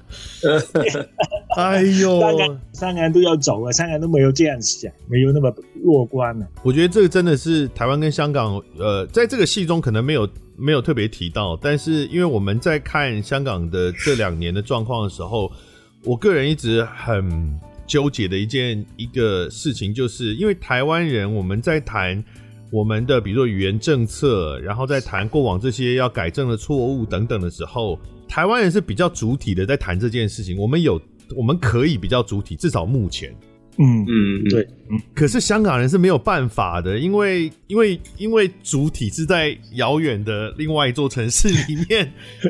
[1.55, 5.49] 哎呦，香港，香港都要走了，香港都没有这样想，没有那么
[5.81, 6.45] 乐观了。
[6.61, 15.49] 我觉得这个真的是台湾跟香港，呃，在这个戏中可能没有没有特别提到，但是因为我们在看香港的这两年的状况的时候，
[16.03, 17.57] 我个人一直很
[17.87, 22.21] 纠结的一件一个事情，就是因为台湾人我们在谈。
[22.71, 30.57] 我们的比如说语言政策，然后在谈过往这些要改正的错误等等的时候，台湾人是比较主体的在谈这件事情。
[30.57, 31.01] 我们有，
[31.35, 33.33] 我们可以比较主体，至少目前，
[33.77, 34.99] 嗯嗯对，嗯。
[35.13, 42.11] 可是香港人是没有办法的，因为因为因为主体是在遥远的另外一座城市里面，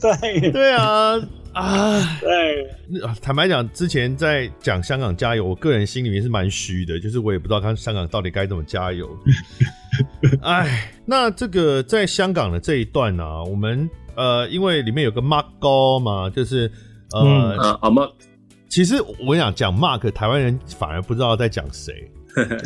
[0.00, 1.20] 对对啊。
[1.56, 2.70] 啊，对，
[3.22, 9.08] 坦白讲，之前在讲香港加油，我个人心里面是蛮虚的，就是我也不知道看香港到底该怎么加油。
[10.42, 16.70] 哎，那这个在香港的这一段呢、啊，我们呃，因为里面有个 Mark 哥嘛，就是
[17.14, 18.12] 呃，嗯、啊 Mark，
[18.68, 21.94] 其实我跟你讲讲 Mark，台湾人反而不知道在讲谁，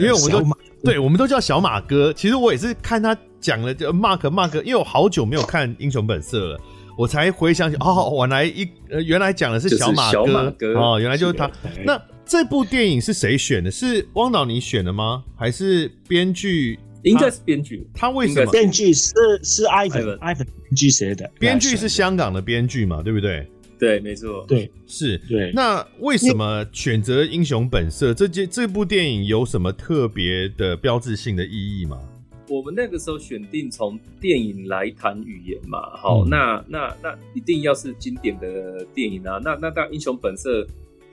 [0.00, 0.44] 因为我们都
[0.82, 2.12] 对，我们都叫小马哥。
[2.12, 6.60] 其实我也是看他讲了就 Mark Mark，因为我好久没有看英雄本色了。
[7.00, 11.46] 我才回想起，哦，原来一呃，原来讲的是小马哥，就是小马哥哦，原来就是他。
[11.46, 13.70] 是那这部电影是谁选的？
[13.70, 15.24] 是汪导你选的吗？
[15.34, 16.78] 还是编剧？
[17.04, 17.88] 应该是编剧。
[17.94, 18.52] 他为什么？
[18.52, 21.26] 编剧是是艾文艾文编剧写的。
[21.38, 23.02] 编剧是香港的编剧嘛？
[23.02, 23.48] 对不对？
[23.78, 24.44] 对，没错。
[24.46, 25.16] 对，是。
[25.26, 25.52] 对。
[25.54, 31.98] 那为什么选择《英雄本色》这这这部电影有什么特别的标志性的意义吗？
[32.50, 40.62] 我们那个时候选定从电影来谈语言嘛，好，嗯、那那那一定要是经典的电影啊，那那当然《英雄本色》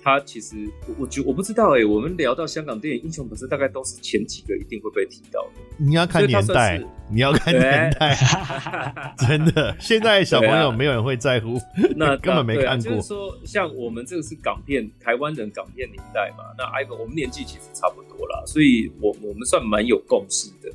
[0.03, 0.55] 它其实
[0.87, 5.61] 我我觉我不知道哎、欸，我们聊到香港电影《英雄本色》，大概都是前几个一定会被提到的。
[5.77, 6.81] 你要看年代，
[7.11, 8.15] 你要看年代，
[9.27, 11.59] 真的，现在小朋友没有人会在乎，
[11.95, 12.93] 那根本没看过。
[12.93, 20.71] 啊、就是说，像我们这个是港片，台湾人港片年代嘛，那 Ivan 我们年纪其实差不多啦，所以我我们算蛮有共识的。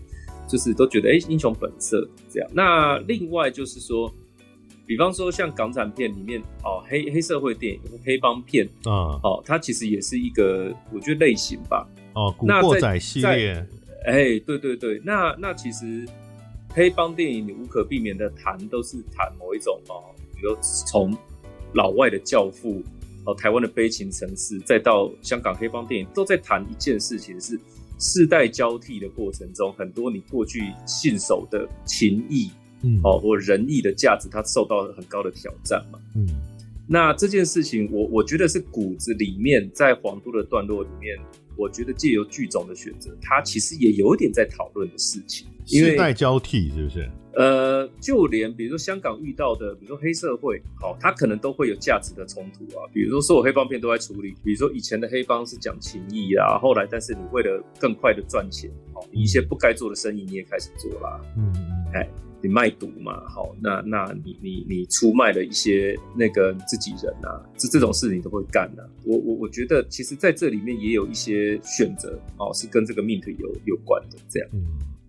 [0.53, 2.51] 就是都觉得哎、欸，英雄本色这样。
[2.53, 4.13] 那另外就是说，
[4.85, 11.89] 比方说像港产片里面哦，黑黑社会电影、黑帮片啊，哦，它其实也是一个我觉得类型吧。
[12.15, 13.67] 哦，古惑仔系列。
[14.05, 16.07] 哎、欸，对对对，那那其实
[16.69, 21.17] 黑帮电影你无可避免的谈都是谈某一种哦，比如从
[21.73, 22.83] 老外的教父
[23.25, 27.59] 哦，台湾的悲情城市，再到香港黑帮电影，都在谈一件事情是。
[27.99, 32.51] 世代交替的过程中，很多你过去信守的情义，
[32.83, 36.27] 嗯，哦，或仁义的价值，它受到了很高的挑战嘛，嗯，
[36.89, 41.17] 那这件事情我，我我觉得是骨子里面，在黄都的段落里面，
[41.63, 47.09] 我觉得借由剧种的选择，它其实也有点在讨论的事情，因为代交替是不是？
[47.35, 52.85] 呃，就连比如说香港遇到的，比如说黑社会，好、哦，它可能都会有价值的冲突啊。
[52.93, 61.19] 比如说所有黑帮片都在处理，比如说以前的黑帮是讲情义啊，后来但是你为了更快的赚钱，好、哦，你一些不该做的生意你也开始做啦。
[61.39, 61.51] 嗯，
[61.95, 62.07] 哎，
[62.43, 68.89] 你卖毒嘛，好、哦，那那你你你出卖了一些那个自己人啊，这这种事你都会干呐、啊。
[69.07, 74.49] 我我我觉得其实在这里面也有一些选择，哦，是跟这个命题有有关的这样。
[74.53, 74.61] 嗯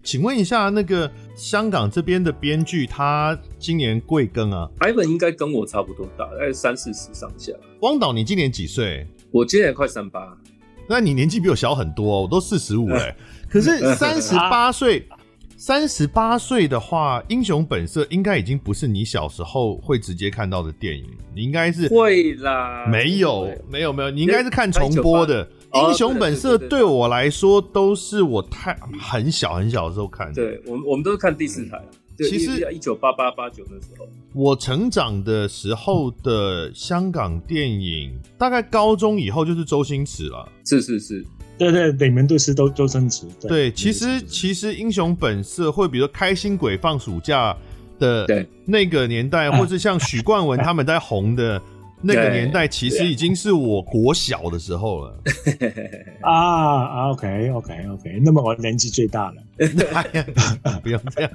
[0.06, 7.54] 请问一下，那个香港这边的编剧，他今年贵庚啊？Ivan 应该跟我差不多大，大概三四十上下。
[7.84, 9.08] 汪导，你今年几岁？
[9.32, 10.38] 我今年快三八。
[10.89, 13.16] 那你年纪比我小很多，我都四十五哎。
[13.50, 15.08] 可是三十八岁，
[15.56, 22.86] 三十八岁的话，《英雄本色》应该已经不是你小时候会直接看到的电影，你应该是会啦。
[22.91, 25.48] 没有，没有，没有，你应该是看重播的。
[25.74, 30.34] 英雄本色对我来说都是我太很小很小的时候看的。
[30.34, 31.82] 对，我们我们都是看第四台。
[32.18, 40.48] 其实一九八八八九的时候，我成长的时候的香港电影，大概高中以后就是周星驰了。
[40.64, 41.26] 是是是，
[41.58, 43.26] 对对，你们都是都周星驰。
[43.42, 47.58] 对，其实其实英雄本色会比如说开心鬼放暑假
[47.98, 48.28] 的
[48.64, 51.60] 那个年代， 或是像许冠文他们在红的。
[52.06, 55.20] 那个年代其实已经是我国小的时候了
[56.22, 61.32] 啊，OK OK OK，那么我年纪最大了，不用这样。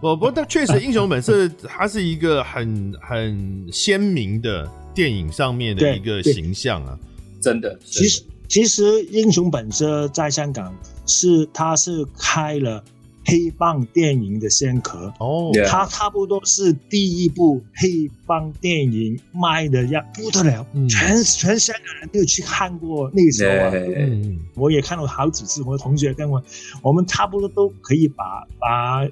[0.00, 6.98] 我不过，但确实，《英雄本色》它是一个很很鲜明的电影上面的一个形象啊，
[7.40, 7.78] 真的。
[7.84, 10.74] 其实，其实《英雄本色》在香港
[11.06, 12.82] 是它是开了。
[13.24, 15.12] 黑帮电影的先河。
[15.18, 25.62] 哦，它差不多是第一部黑帮电影卖的呀不得了，嗯、全全香港人都有去看过那个时候啊，嗯、我也看了好几次。
[25.62, 26.42] 我的同学跟我，
[26.82, 29.08] 我们差不多都可以把把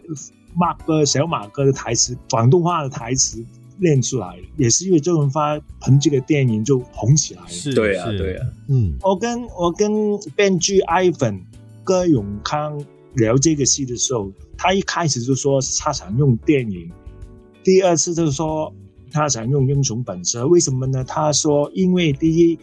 [0.55, 3.45] 马哥小马哥的台词广东话的台词
[3.79, 7.49] 练出来，也是因为周润发凭这个电影就红起来了。
[7.49, 11.43] 是，对啊，对啊，嗯，我跟我跟编剧 Ivan
[11.85, 12.85] 葛永康。
[13.15, 16.91] 聊这个戏的时候，他一开始就说他想用电影，
[17.65, 18.73] 第二次就是说
[19.11, 21.03] 他想用英雄本色，为什么呢？
[21.03, 22.59] 他说因为第一，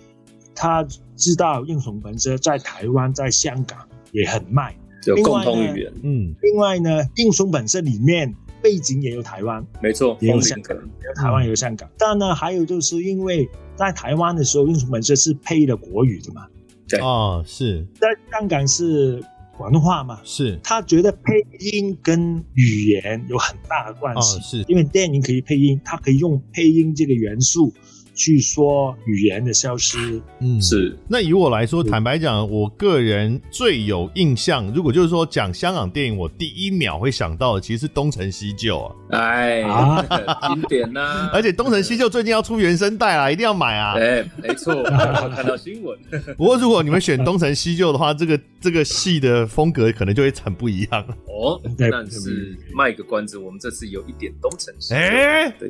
[0.56, 3.78] 他知道英雄本色在台湾、在香港
[4.12, 4.74] 也很卖，
[5.06, 5.94] 有共同语言。
[6.04, 11.90] 嗯，另外呢，英雄本色里面背景也有台湾，没错，也有香港，有台湾，也有香港。
[11.98, 16.48] 但呢，还有就是因为在台湾的时候，英雄本色是配的国语的嘛？
[16.88, 19.22] 对，哦，是在香港是。
[19.58, 27.74] 广东话嘛，是他觉得配音跟语言有很大的关系，哦、是因为电影可以配音，他可以用配音这个元素。
[28.18, 30.98] 据说语言的消失，嗯，是。
[31.08, 38.96] 那以我来说，坦白讲，我个人最有印象，如果就是说讲香港电影，我第一秒会想到的，其实是《东成西就》啊。
[39.12, 40.04] 哎，啊、
[40.50, 41.30] 经典呐、啊！
[41.32, 43.94] 而且《东成西就》最近要出原声带啊，一定要买啊。
[43.94, 45.98] 哎，没错，我看到新闻。
[46.36, 51.06] 不过如果你们选《东成西就》的话，这个这个戏的风格可能就会很不一样。
[51.28, 55.70] 哦，但是卖个关子，我们这次有一点东成西就，哎，对，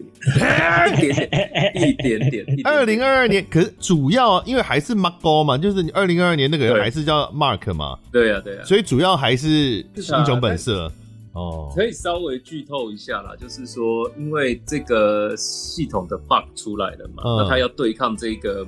[0.96, 2.37] 一点点，一点点。
[2.64, 10.92] 二零二二年，可是主要因为还是 Mark 哥嘛，就是你二零二二年那个人还是叫 Mark 嘛，对呀对呀，所以主要还是英雄本色。
[11.34, 11.72] 哦。
[11.76, 18.66] 可以稍微剧透一下啦，就是说因为这个系统的 bug 出来了嘛，那他要对抗这个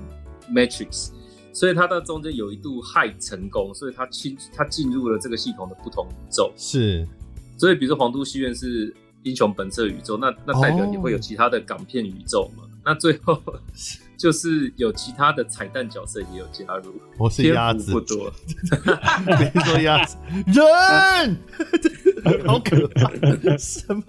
[0.53, 1.09] Matrix，
[1.51, 6.51] 所以他到中间有一度害成功，所以他进他进入了这个系统的不同宇宙。
[6.55, 7.07] 是，
[7.57, 8.93] 所以比如说皇都戏院是
[9.23, 12.63] 英雄本色宇宙，那那代表你会有其他的港片宇宙嘛？
[12.85, 13.41] 那最后
[14.17, 18.31] 就是有其他的彩蛋角色也有加入，我是鸭子，不多，
[19.37, 20.17] 别说鸭子，
[20.47, 21.37] 人，
[22.45, 23.09] 好可怕，
[23.57, 24.03] 什么？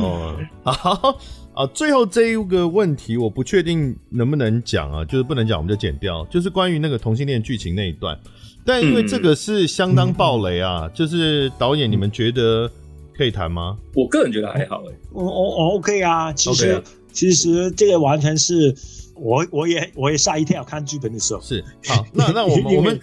[0.00, 1.18] 哦，好。
[1.54, 8.16] 啊，最后这一个问题我不确定能不能讲啊，就是不能讲我们就剪掉，就是关于那个同性恋剧情那一段，
[8.64, 12.70] 但因为这个是相当暴雷啊，嗯、就是导演你们觉得
[13.12, 13.76] 可以谈吗？
[13.96, 16.80] 我个人觉得还好哎，我我我 OK 啊，其实。
[17.18, 18.72] 其实这个完全是
[19.16, 22.06] 我，我也我也吓一跳，看剧本的时候是好。
[22.12, 23.00] 那 那我们我们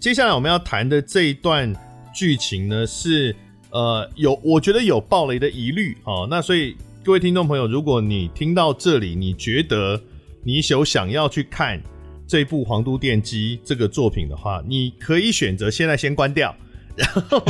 [0.00, 1.72] 接下来我们要谈的这一段
[2.12, 3.32] 剧情呢，是
[3.70, 5.96] 呃有我觉得有暴雷的疑虑。
[6.02, 10.02] 哦，那所以各位听众朋友，如果你听到这里，你觉得
[10.42, 11.80] 你有想要去看
[12.26, 16.52] 这部《皇都电机》这个作品的话，你可以选择现在先关掉，
[16.96, 17.42] 然后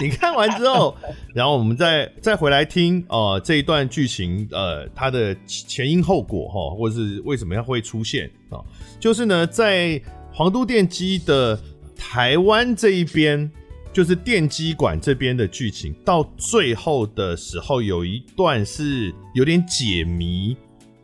[0.00, 0.96] 你看完之后，
[1.34, 8.60] 然后我们再再回来听呃这一段剧情呃它的前因后果哈，或者是为什么要会出现啊？
[8.98, 9.88] 就是呢，在
[10.32, 11.60] 《皇都电机》的
[11.96, 13.50] 台湾这一边。
[13.94, 20.56] 就是电机馆这边的剧情到最后的时候，有一段是有点解谜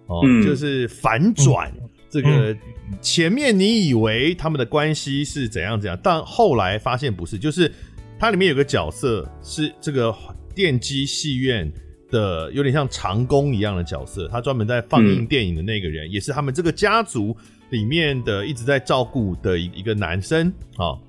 [0.06, 1.70] 哦，嗯、就是反转。
[1.82, 2.56] 嗯、这个
[3.00, 7.38] 前面你以为他们的关系是怎样怎样，但后来发现不是。
[7.38, 7.70] 就是
[8.18, 10.14] 它里面有个角色是这个
[10.54, 11.70] 电机戏院
[12.10, 17.36] 的，有点像长工一样的角色，他专门在放映电影的那个人，嗯、也是他们这个家族
[17.70, 20.86] 里面的一直在照顾的一一个男生啊。
[20.86, 21.00] 哦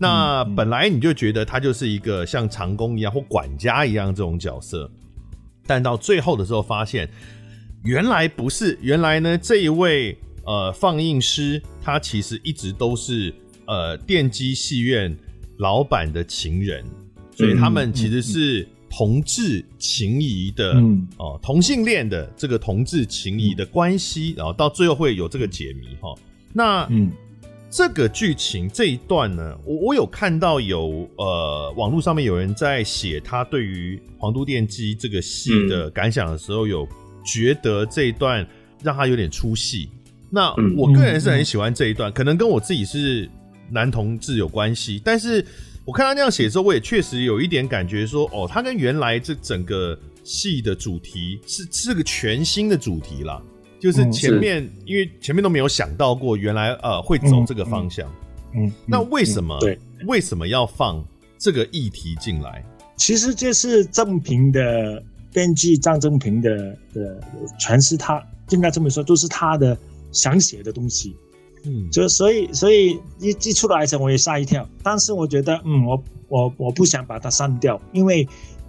[0.00, 4.88] 那本来你就觉得他就是一个像长工一样或管家一样这种角色，
[5.66, 7.10] 但到最后的时候发现，
[7.82, 8.78] 原来不是。
[8.80, 10.16] 原来呢，这一位
[10.48, 13.32] 呃放映师，他其实一直都是
[13.66, 15.16] 呃电机戏院
[15.58, 16.82] 老板的情人，
[17.36, 20.72] 所以他们其实是同志情谊的
[21.18, 26.14] 哦、呃，同性恋的这个同志情谊的关系，然后到最后会有这个解谜哈。
[26.52, 27.12] 那嗯。
[27.70, 36.88] 这个剧情这一段呢，我我有看到有呃网络上面有人在写他对于《皇都电机》这个戏的感想的时候，有
[37.26, 38.48] 觉得这一段
[38.82, 39.90] 让他有点出戏。
[40.30, 43.28] 那我个人是很喜欢这一段，可能跟我自己是
[43.70, 45.00] 男同志有关系。
[45.04, 45.44] 但是
[45.84, 53.40] 我看他那样写的时候，我也确实有一点感觉说，哦，他跟原来这整个戏的主题是是个全新的主题啦。
[53.80, 58.06] 就是前面，嗯、因为前面都没有想到过，原来呃会走这个方向。
[58.52, 59.56] 嗯，嗯嗯那为什么？
[59.60, 61.02] 对，为什么要放
[61.38, 62.64] 这个议题进来？
[62.96, 65.00] 其实这是正平的
[65.32, 67.20] 编剧张正平的的，
[67.56, 68.20] 全是他
[68.50, 69.78] 应该这么说，都是他的
[70.12, 71.16] 想写的东西。
[71.64, 78.26] 嗯，就所以所以一寄出来的时候我也吓一跳，但是我觉得嗯，我我我不想把它删掉，因为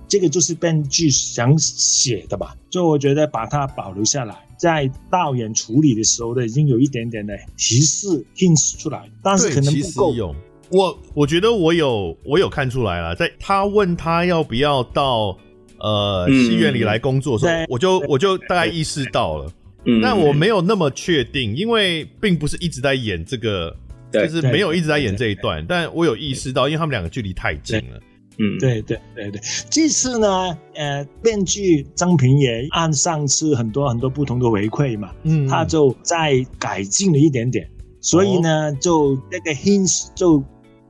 [0.07, 4.45] 这个就是编剧想写的吧，就我觉得把它保留下来。
[4.57, 10.35] 在导演处理的时候呢，已经有一点点的提示 hints 出来，但是可能不够。
[10.71, 15.37] 我我觉得我有我有看出来了，在他问他要不要到
[15.77, 19.49] 呃戏院里来工作的时候，嗯、我就我就大概意识到了。
[19.89, 23.75] 嗯，但我没有那么确定，因为并不是一直在演这个，
[24.11, 27.99] 就是没有一直在演这一段，但我有意识到，因为他们两个距离太近了。
[28.41, 37.69] 嗯，对对对对，这次呢，呃，编剧张平也按上次很多很多不同的回馈嘛，嗯，他就再改进了一点点，
[37.99, 40.39] 所以呢，哦、就那个 hints 就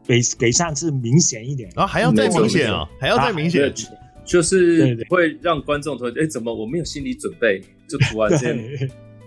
[0.05, 3.73] 比给上次明显一点，然后、哦、还要再明显啊，还要再明显，
[4.29, 8.57] 就是会让观众说，哎，怎么我没有心理准备，就突然间。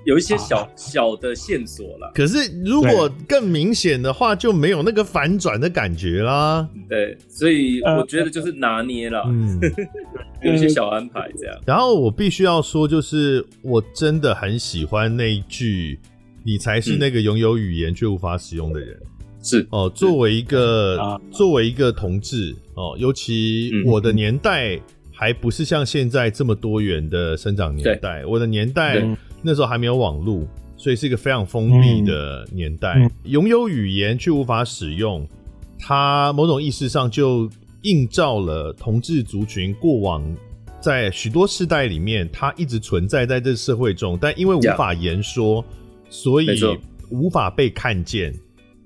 [0.04, 6.68] 有一些小、啊、小的线索了，可是如果更明显的话，就没有那个反转的感觉啦。
[6.88, 9.60] 对，所以我觉得就是拿捏了，嗯，
[10.42, 11.56] 有一些小安排这样。
[11.64, 15.96] 然后我必须要说，就是我真的很喜欢那一句
[16.44, 18.98] ：“你才是那个拥有语言却无法使用的人。”
[19.40, 24.80] 是哦，作为一个作为一个同志哦，尤其我的年代
[25.12, 29.02] 还不是像现在这么多元的生长年代，我的年代。
[29.44, 30.46] 那时候还没有网络，
[30.76, 33.10] 所以是一个非常封闭的年代。
[33.24, 35.28] 拥、有语言却无法使用，
[35.80, 37.50] 它某种意义上就
[37.82, 40.24] 映照了同志族群过往
[40.80, 45.64] 在许多世代里面，它一直存在在这社会中，但因为无法言说，
[46.08, 46.46] 所以
[47.10, 48.32] 无法被看见，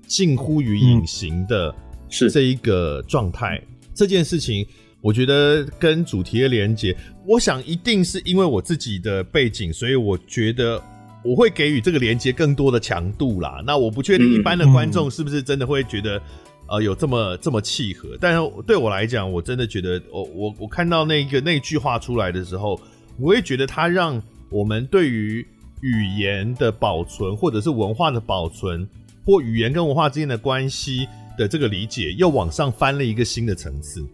[0.07, 1.71] 近乎于隐形的
[2.09, 2.31] 是。
[2.31, 3.61] 这一个状态。
[3.97, 4.65] 这件事情。
[4.99, 6.93] 我觉得跟主题的连接，
[7.23, 10.81] 我想一定是因为我自己的背景，所以我觉得
[11.23, 13.61] 我会给予这个连接更多的强度啦。
[13.65, 16.19] 那我不确定一般的观众是不是真的会觉得，
[16.67, 18.17] 呃，有这么这么契合。
[18.19, 22.77] 但是对我来讲，我真的觉得，我我我看到那个那句话出来的时候，
[23.19, 25.45] 我会觉得它让我们对于
[25.81, 28.85] 语言的保存，或者是文化的保存，
[29.23, 34.05] 或语言跟文化之间的关系的这个理解，又往上翻了一个新的层次。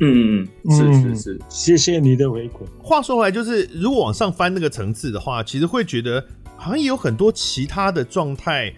[0.00, 2.66] 嗯嗯，是是是，谢谢你的回馈。
[2.82, 6.22] 话说回来，就是如果往上翻那个层次的话，其实会觉得
[6.56, 8.74] 好像也有很多其他的状态，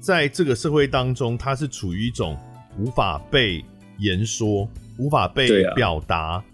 [0.00, 2.36] 在这个社会当中，它是处于一种
[2.76, 3.64] 无法被
[3.98, 4.68] 言说、
[4.98, 6.44] 无法被表达，啊、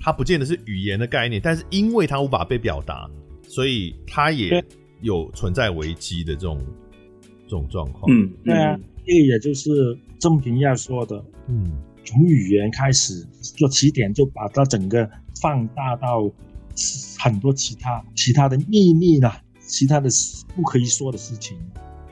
[0.00, 3.10] 它不见得是语言的概念，但是因为它无法被表达，
[3.48, 4.64] 所以它也
[5.00, 6.64] 有存在危机的这种
[7.46, 8.04] 这种状况。
[8.08, 11.72] 嗯，对啊，这个也就是郑平要说的，嗯。
[12.08, 16.30] 从语言开始做起点，就把它整个放大到
[17.18, 20.08] 很多其他其他的秘密啦，其他的
[20.54, 21.58] 不可以说的事情。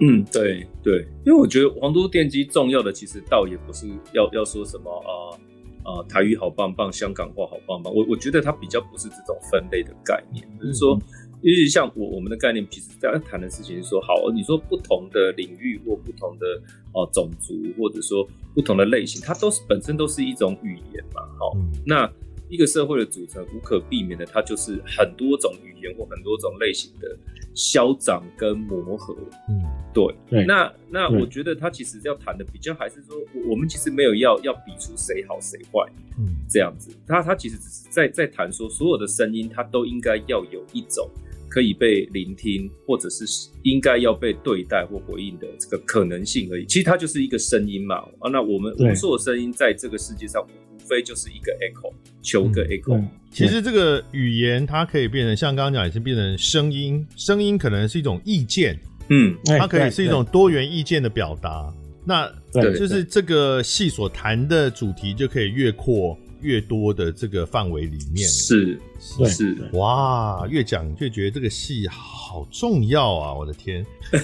[0.01, 5.39] 嗯，对对，因为我觉得皇都电机重要的其实倒也不是要要说什么啊
[5.85, 10.99] 啊、呃呃、台语好棒棒，香港话好棒棒，我我觉得它比较不是这种分类的概念，就、嗯、是说，
[11.45, 16.47] 因为像我我们的概念，其实在谈的事情是说，好，你说不同的领域或不同的
[16.95, 22.11] 哦、呃、种族，或者说不同的类型，它都是本身都是一种语言嘛，好、嗯，那。
[22.51, 27.17] 一个社会的组成，无可避免的，它就是很多种语言或很多种类型的
[27.55, 29.17] 消长跟磨合。
[29.49, 29.65] 嗯，
[29.95, 30.15] 对。
[30.29, 33.17] 对那那我觉得他其实要谈的比较还是说，
[33.49, 36.95] 我们其实没有要要比出谁好谁坏，嗯，这样子。
[37.09, 41.11] 他他其实只是在在谈说，所有的声音，它都应该要有一种
[41.55, 43.25] 可以被聆听，或者是
[43.63, 46.67] 应该要被对待或回应的这个可能性而已。
[46.67, 47.99] 其实它就是一个声音嘛。
[48.19, 50.45] 啊，那我们我们所有声音在这个世界上。
[50.75, 51.91] 无非就是一个 echo，
[52.21, 52.99] 求个 echo。
[52.99, 57.07] 嗯、其实这个语言它可以变成，像刚刚讲，也是变成声音。
[57.17, 58.79] 声音可能是一种意见，
[59.09, 61.73] 嗯，它可以是一种多元意见的表达。
[62.05, 68.29] 那就是这个戏所谈的主题就可以越扩越多的这个范围里面。
[68.29, 73.35] 是是是，哇，越讲越觉得这个戏好重要啊！
[73.35, 73.85] 我的天。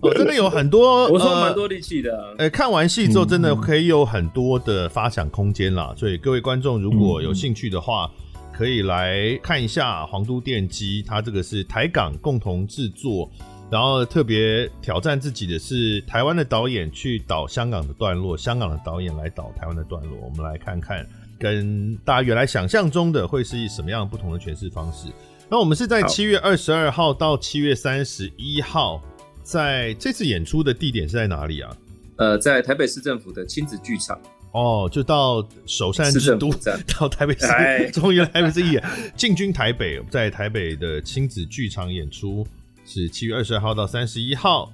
[0.00, 2.34] 哦，真的有很多，我说蛮多力气的、啊。
[2.38, 5.94] 呃，看完戏之后，真的可以有很多的发想空间啦。
[5.96, 8.10] 所以各位观众如果有兴趣的话，
[8.52, 13.30] 可以来看一下《皇都电机》，它这个是台港共同制作，
[13.72, 20.12] 然后特别挑战自己的是台湾的导演去导香港的段落，香港的导演来导台湾的段落。
[20.22, 21.06] 我们来看看，
[21.38, 25.08] 跟大家原来想象中的会是以什么样不同的诠释方式。
[25.48, 29.02] 那我们是在七月二十二号到七月三十一号。
[29.42, 31.76] 在这次演出的地点是在哪里啊？
[32.16, 34.16] 呃，在台北市政府的亲子剧场。
[34.52, 36.48] 哦，就到首善之都，
[37.00, 38.84] 到台北市，终于来台北市演，
[39.16, 42.46] 进军台北，在台北的亲子剧场演出
[42.92, 44.70] 是七月二十二号到三十一号。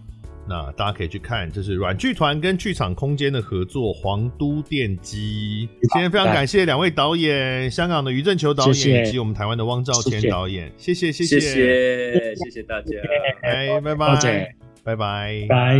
[0.48, 5.68] 那大家可以去看，这是软剧团跟剧场空间的合作《皇都电机》。
[5.92, 12.96] 今天非常感谢两位导演，香港的余正球导演以及我们台湾的汪兆谦导演，谢谢谢谢谢谢大家，
[13.42, 14.10] 哎，拜拜
[14.82, 15.76] 拜拜拜。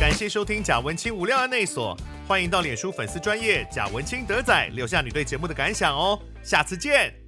[0.00, 1.94] 感谢收听贾文清无料案内所，
[2.26, 7.25] 欢迎到脸书粉丝专业贾文清德仔留下你对节目的感想哦，下次见。